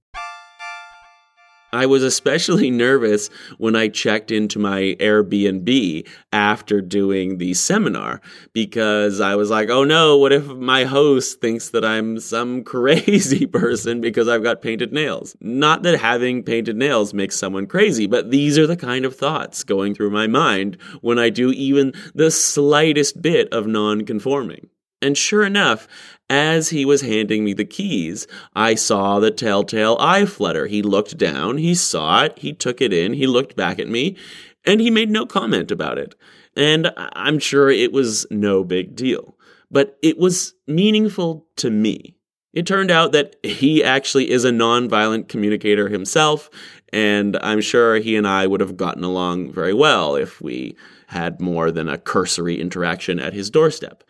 I 1.74 1.86
was 1.86 2.04
especially 2.04 2.72
nervous 2.72 3.30
when 3.58 3.76
I 3.76 3.88
checked 3.88 4.32
into 4.32 4.60
my 4.60 4.96
Airbnb 5.00 6.08
after 6.32 6.82
doing 6.82 7.38
the 7.38 7.54
seminar 7.54 8.22
because 8.54 9.20
I 9.20 9.36
was 9.36 9.50
like, 9.50 9.70
oh 9.70 9.84
no, 9.84 10.18
what 10.18 10.32
if 10.32 10.48
my 10.48 10.86
host 10.86 11.42
thinks 11.42 11.70
that 11.70 11.84
I'm 11.84 12.20
some 12.20 12.64
crazy 12.66 13.46
person 13.46 14.02
because 14.02 14.28
I've 14.28 14.44
got 14.44 14.62
painted 14.62 14.94
nails? 14.94 15.36
Not 15.42 15.84
that 15.84 16.00
having 16.00 16.44
painted 16.44 16.78
nails 16.78 17.14
makes 17.14 17.38
someone 17.38 17.68
crazy, 17.68 18.08
but 18.08 18.32
these 18.32 18.58
are 18.58 18.68
the 18.68 18.78
kind 18.78 19.06
of 19.06 19.16
thoughts 19.16 19.64
going 19.64 19.94
through 19.94 20.12
my 20.12 20.28
mind 20.28 20.78
when 21.02 21.20
I 21.20 21.30
do 21.30 21.52
even 21.52 21.94
the 22.16 22.32
slightest 22.32 23.22
bit 23.22 23.52
of 23.54 23.68
non-conforming. 23.68 24.70
And 25.02 25.16
sure 25.16 25.46
enough, 25.46 25.88
as 26.30 26.70
he 26.70 26.86
was 26.86 27.02
handing 27.02 27.44
me 27.44 27.54
the 27.54 27.66
keys, 27.66 28.28
I 28.56 28.76
saw 28.76 29.20
the 29.20 29.32
telltale 29.32 29.98
eye 30.00 30.26
flutter. 30.26 30.68
He 30.68 30.82
looked 30.82 31.18
down, 31.18 31.58
he 31.58 31.74
saw 31.74 32.24
it, 32.24 32.40
he 32.40 32.54
took 32.54 32.82
it 32.82 32.92
in, 32.92 33.14
he 33.14 33.28
looked 33.28 33.56
back 33.56 33.80
at 33.80 33.88
me, 33.88 34.18
And 34.66 34.82
he 34.82 34.90
made 34.90 35.10
no 35.10 35.26
comment 35.26 35.72
about 35.72 35.98
it. 35.98 36.16
And 36.56 36.92
I'm 36.98 37.40
sure 37.40 37.70
it 37.70 37.94
was 37.94 38.26
no 38.30 38.64
big 38.64 38.96
deal. 38.96 39.38
But 39.72 39.98
it 40.02 40.18
was 40.18 40.54
meaningful 40.66 41.48
to 41.58 41.70
me. 41.70 42.18
It 42.54 42.66
turned 42.66 42.92
out 42.92 43.12
that 43.12 43.36
he 43.44 43.84
actually 43.84 44.32
is 44.32 44.44
a 44.44 44.52
nonviolent 44.52 45.28
communicator 45.30 45.90
himself, 45.90 46.50
and 46.92 47.38
I'm 47.42 47.62
sure 47.62 47.98
he 47.98 48.16
and 48.16 48.28
I 48.28 48.48
would 48.48 48.62
have 48.62 48.78
gotten 48.78 49.04
along 49.04 49.52
very 49.52 49.74
well 49.74 50.16
if 50.16 50.42
we 50.42 50.76
had 51.08 51.40
more 51.40 51.72
than 51.72 51.88
a 51.88 51.98
cursory 51.98 52.60
interaction 52.60 53.20
at 53.20 53.34
his 53.34 53.50
doorstep. 53.50 54.04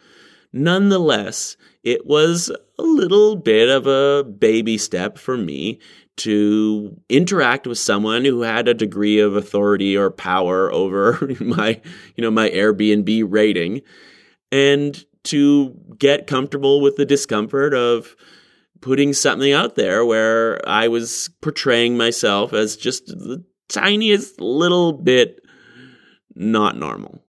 Nonetheless, 0.58 1.56
it 1.84 2.08
was 2.08 2.52
a 2.80 2.84
little 2.84 3.36
bit 3.36 3.70
of 3.70 3.86
a 3.86 4.24
baby 4.24 4.78
step 4.78 5.20
for 5.20 5.38
me 5.38 5.80
to 6.18 7.00
interact 7.10 7.68
with 7.68 7.78
someone 7.78 8.26
who 8.26 8.42
had 8.42 8.68
a 8.68 8.74
degree 8.74 9.20
of 9.20 9.36
authority 9.36 9.96
or 9.96 10.10
power 10.10 10.74
over 10.74 11.32
my, 11.40 11.80
you 12.16 12.24
know, 12.24 12.32
my 12.32 12.50
Airbnb 12.50 13.26
rating 13.30 13.82
and 14.52 15.06
to 15.26 15.76
get 16.00 16.26
comfortable 16.26 16.82
with 16.82 16.96
the 16.96 17.06
discomfort 17.06 17.76
of 17.76 18.16
putting 18.82 19.14
something 19.14 19.54
out 19.54 19.76
there 19.76 20.06
where 20.06 20.68
I 20.68 20.88
was 20.88 21.30
portraying 21.42 21.98
myself 21.98 22.54
as 22.54 22.78
just 22.78 23.08
the 23.08 23.44
tiniest 23.68 24.42
little 24.42 24.94
bit 24.94 25.40
not 26.34 26.78
normal. 26.78 27.27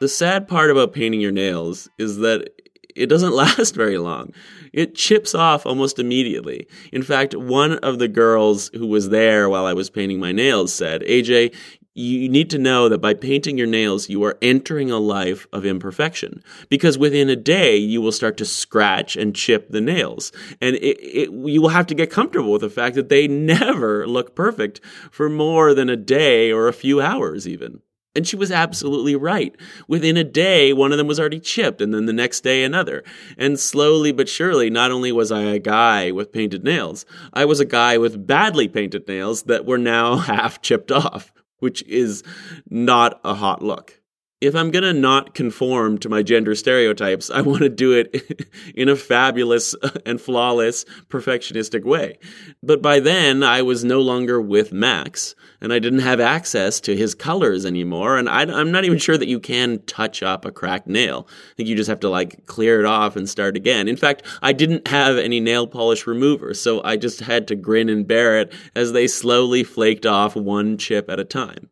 The 0.00 0.08
sad 0.08 0.48
part 0.48 0.70
about 0.70 0.92
painting 0.92 1.20
your 1.20 1.32
nails 1.32 1.88
is 1.98 2.18
that 2.18 2.50
it 2.94 3.06
doesn't 3.06 3.32
last 3.34 3.74
very 3.74 3.98
long. 3.98 4.32
It 4.72 4.94
chips 4.94 5.34
off 5.34 5.66
almost 5.66 5.98
immediately. 5.98 6.66
In 6.92 7.02
fact, 7.02 7.34
one 7.34 7.78
of 7.78 7.98
the 7.98 8.08
girls 8.08 8.70
who 8.74 8.86
was 8.86 9.10
there 9.10 9.48
while 9.48 9.66
I 9.66 9.72
was 9.72 9.90
painting 9.90 10.18
my 10.18 10.32
nails 10.32 10.74
said, 10.74 11.02
AJ, 11.02 11.54
you 11.96 12.28
need 12.28 12.50
to 12.50 12.58
know 12.58 12.88
that 12.88 12.98
by 12.98 13.14
painting 13.14 13.56
your 13.56 13.68
nails, 13.68 14.08
you 14.08 14.24
are 14.24 14.36
entering 14.42 14.90
a 14.90 14.98
life 14.98 15.46
of 15.52 15.64
imperfection. 15.64 16.42
Because 16.68 16.98
within 16.98 17.30
a 17.30 17.36
day, 17.36 17.76
you 17.76 18.02
will 18.02 18.10
start 18.10 18.36
to 18.38 18.44
scratch 18.44 19.16
and 19.16 19.34
chip 19.34 19.70
the 19.70 19.80
nails. 19.80 20.32
And 20.60 20.74
it, 20.74 20.98
it, 21.00 21.30
you 21.30 21.62
will 21.62 21.68
have 21.68 21.86
to 21.86 21.94
get 21.94 22.10
comfortable 22.10 22.50
with 22.50 22.62
the 22.62 22.70
fact 22.70 22.96
that 22.96 23.10
they 23.10 23.28
never 23.28 24.08
look 24.08 24.34
perfect 24.34 24.80
for 25.12 25.28
more 25.28 25.72
than 25.72 25.88
a 25.88 25.96
day 25.96 26.50
or 26.50 26.66
a 26.66 26.72
few 26.72 27.00
hours, 27.00 27.46
even. 27.46 27.80
And 28.14 28.26
she 28.26 28.36
was 28.36 28.52
absolutely 28.52 29.16
right. 29.16 29.54
Within 29.88 30.16
a 30.16 30.24
day, 30.24 30.72
one 30.72 30.92
of 30.92 30.98
them 30.98 31.08
was 31.08 31.18
already 31.18 31.40
chipped, 31.40 31.80
and 31.80 31.92
then 31.92 32.06
the 32.06 32.12
next 32.12 32.42
day, 32.42 32.62
another. 32.62 33.02
And 33.36 33.58
slowly 33.58 34.12
but 34.12 34.28
surely, 34.28 34.70
not 34.70 34.92
only 34.92 35.10
was 35.10 35.32
I 35.32 35.42
a 35.42 35.58
guy 35.58 36.12
with 36.12 36.32
painted 36.32 36.62
nails, 36.62 37.04
I 37.32 37.44
was 37.44 37.58
a 37.58 37.64
guy 37.64 37.98
with 37.98 38.26
badly 38.26 38.68
painted 38.68 39.08
nails 39.08 39.44
that 39.44 39.66
were 39.66 39.78
now 39.78 40.16
half 40.30 40.62
chipped 40.62 40.92
off, 40.92 41.32
which 41.58 41.82
is 41.84 42.22
not 42.70 43.20
a 43.24 43.34
hot 43.34 43.62
look 43.62 44.00
if 44.44 44.54
I'm 44.54 44.70
going 44.70 44.82
to 44.82 44.92
not 44.92 45.34
conform 45.34 45.96
to 45.98 46.08
my 46.10 46.22
gender 46.22 46.54
stereotypes, 46.54 47.30
I 47.30 47.40
want 47.40 47.62
to 47.62 47.70
do 47.70 47.92
it 47.92 48.46
in 48.74 48.90
a 48.90 48.96
fabulous 48.96 49.74
and 50.04 50.20
flawless, 50.20 50.84
perfectionistic 51.08 51.84
way. 51.84 52.18
But 52.62 52.82
by 52.82 53.00
then, 53.00 53.42
I 53.42 53.62
was 53.62 53.84
no 53.84 54.02
longer 54.02 54.40
with 54.40 54.70
Max, 54.70 55.34
and 55.62 55.72
I 55.72 55.78
didn't 55.78 56.00
have 56.00 56.20
access 56.20 56.78
to 56.82 56.94
his 56.94 57.14
colors 57.14 57.64
anymore. 57.64 58.18
And 58.18 58.28
I, 58.28 58.42
am 58.42 58.70
not 58.70 58.84
even 58.84 58.98
sure 58.98 59.16
that 59.16 59.28
you 59.28 59.40
can 59.40 59.80
touch 59.86 60.22
up 60.22 60.44
a 60.44 60.52
cracked 60.52 60.88
nail. 60.88 61.26
I 61.26 61.54
think 61.56 61.68
you 61.70 61.74
just 61.74 61.88
have 61.88 62.00
to 62.00 62.10
like 62.10 62.44
clear 62.44 62.80
it 62.80 62.86
off 62.86 63.16
and 63.16 63.26
start 63.28 63.56
again. 63.56 63.88
In 63.88 63.96
fact, 63.96 64.24
I 64.42 64.52
didn't 64.52 64.88
have 64.88 65.16
any 65.16 65.40
nail 65.40 65.66
polish 65.66 66.06
remover, 66.06 66.52
so 66.52 66.82
I 66.84 66.96
just 66.96 67.20
had 67.20 67.48
to 67.48 67.56
grin 67.56 67.88
and 67.88 68.06
bear 68.06 68.38
it 68.40 68.52
as 68.76 68.92
they 68.92 69.06
slowly 69.06 69.64
flaked 69.64 70.04
off 70.04 70.36
one 70.36 70.76
chip 70.76 71.08
at 71.08 71.18
a 71.18 71.24
time. 71.24 71.70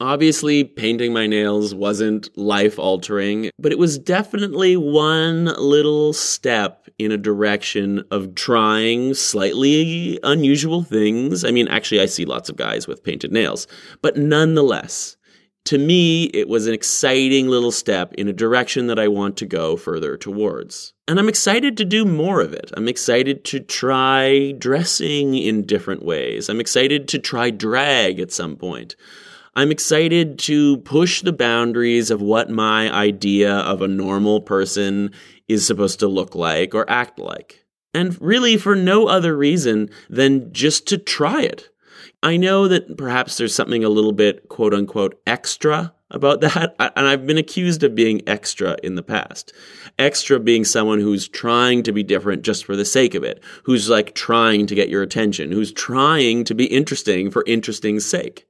Obviously, 0.00 0.62
painting 0.62 1.12
my 1.12 1.26
nails 1.26 1.74
wasn't 1.74 2.28
life 2.38 2.78
altering, 2.78 3.50
but 3.58 3.72
it 3.72 3.78
was 3.78 3.98
definitely 3.98 4.76
one 4.76 5.46
little 5.46 6.12
step 6.12 6.88
in 7.00 7.10
a 7.10 7.16
direction 7.16 8.04
of 8.12 8.36
trying 8.36 9.12
slightly 9.14 10.20
unusual 10.22 10.84
things. 10.84 11.44
I 11.44 11.50
mean, 11.50 11.66
actually, 11.66 12.00
I 12.00 12.06
see 12.06 12.24
lots 12.24 12.48
of 12.48 12.54
guys 12.54 12.86
with 12.86 13.02
painted 13.02 13.32
nails, 13.32 13.66
but 14.00 14.16
nonetheless, 14.16 15.16
to 15.64 15.78
me, 15.78 16.24
it 16.26 16.48
was 16.48 16.68
an 16.68 16.74
exciting 16.74 17.48
little 17.48 17.72
step 17.72 18.14
in 18.14 18.28
a 18.28 18.32
direction 18.32 18.86
that 18.86 19.00
I 19.00 19.08
want 19.08 19.36
to 19.38 19.46
go 19.46 19.76
further 19.76 20.16
towards. 20.16 20.94
And 21.08 21.18
I'm 21.18 21.28
excited 21.28 21.76
to 21.76 21.84
do 21.84 22.04
more 22.04 22.40
of 22.40 22.52
it. 22.52 22.70
I'm 22.76 22.88
excited 22.88 23.44
to 23.46 23.58
try 23.58 24.52
dressing 24.52 25.34
in 25.34 25.66
different 25.66 26.04
ways. 26.04 26.48
I'm 26.48 26.60
excited 26.60 27.08
to 27.08 27.18
try 27.18 27.50
drag 27.50 28.20
at 28.20 28.30
some 28.30 28.54
point. 28.54 28.94
I'm 29.58 29.72
excited 29.72 30.38
to 30.40 30.76
push 30.76 31.20
the 31.20 31.32
boundaries 31.32 32.12
of 32.12 32.22
what 32.22 32.48
my 32.48 32.94
idea 32.94 33.52
of 33.52 33.82
a 33.82 33.88
normal 33.88 34.40
person 34.40 35.10
is 35.48 35.66
supposed 35.66 35.98
to 35.98 36.06
look 36.06 36.36
like 36.36 36.76
or 36.76 36.88
act 36.88 37.18
like. 37.18 37.64
And 37.92 38.16
really 38.22 38.56
for 38.56 38.76
no 38.76 39.08
other 39.08 39.36
reason 39.36 39.90
than 40.08 40.52
just 40.52 40.86
to 40.86 40.96
try 40.96 41.42
it. 41.42 41.70
I 42.22 42.36
know 42.36 42.68
that 42.68 42.96
perhaps 42.96 43.36
there's 43.36 43.52
something 43.52 43.82
a 43.82 43.88
little 43.88 44.12
bit 44.12 44.48
quote 44.48 44.74
unquote 44.74 45.20
extra 45.26 45.92
about 46.12 46.40
that. 46.42 46.76
And 46.78 47.08
I've 47.08 47.26
been 47.26 47.36
accused 47.36 47.82
of 47.82 47.96
being 47.96 48.22
extra 48.28 48.76
in 48.84 48.94
the 48.94 49.02
past. 49.02 49.52
Extra 49.98 50.38
being 50.38 50.64
someone 50.64 51.00
who's 51.00 51.26
trying 51.26 51.82
to 51.82 51.90
be 51.90 52.04
different 52.04 52.42
just 52.42 52.64
for 52.64 52.76
the 52.76 52.84
sake 52.84 53.16
of 53.16 53.24
it, 53.24 53.42
who's 53.64 53.90
like 53.90 54.14
trying 54.14 54.68
to 54.68 54.76
get 54.76 54.88
your 54.88 55.02
attention, 55.02 55.50
who's 55.50 55.72
trying 55.72 56.44
to 56.44 56.54
be 56.54 56.66
interesting 56.66 57.32
for 57.32 57.42
interesting's 57.44 58.06
sake. 58.06 58.47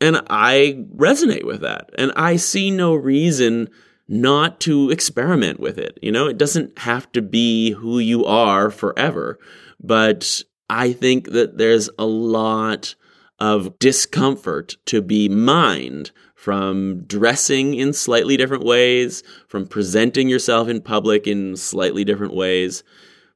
And 0.00 0.22
I 0.28 0.84
resonate 0.96 1.44
with 1.44 1.60
that. 1.60 1.90
And 1.96 2.12
I 2.16 2.36
see 2.36 2.70
no 2.70 2.94
reason 2.94 3.68
not 4.08 4.60
to 4.60 4.90
experiment 4.90 5.60
with 5.60 5.78
it. 5.78 5.98
You 6.02 6.12
know, 6.12 6.26
it 6.26 6.38
doesn't 6.38 6.78
have 6.80 7.10
to 7.12 7.22
be 7.22 7.70
who 7.70 7.98
you 7.98 8.24
are 8.24 8.70
forever. 8.70 9.38
But 9.80 10.42
I 10.68 10.92
think 10.92 11.30
that 11.30 11.58
there's 11.58 11.88
a 11.98 12.06
lot 12.06 12.94
of 13.38 13.78
discomfort 13.78 14.76
to 14.86 15.02
be 15.02 15.28
mined 15.28 16.10
from 16.34 17.04
dressing 17.04 17.74
in 17.74 17.92
slightly 17.92 18.36
different 18.36 18.64
ways, 18.64 19.22
from 19.46 19.66
presenting 19.66 20.28
yourself 20.28 20.68
in 20.68 20.80
public 20.80 21.26
in 21.26 21.56
slightly 21.56 22.04
different 22.04 22.34
ways, 22.34 22.82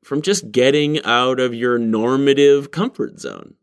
from 0.03 0.23
just 0.23 0.51
getting 0.51 1.03
out 1.05 1.38
of 1.38 1.55
your 1.55 1.79
normative 1.79 2.71
comfort 2.71 3.21
zone. 3.21 3.55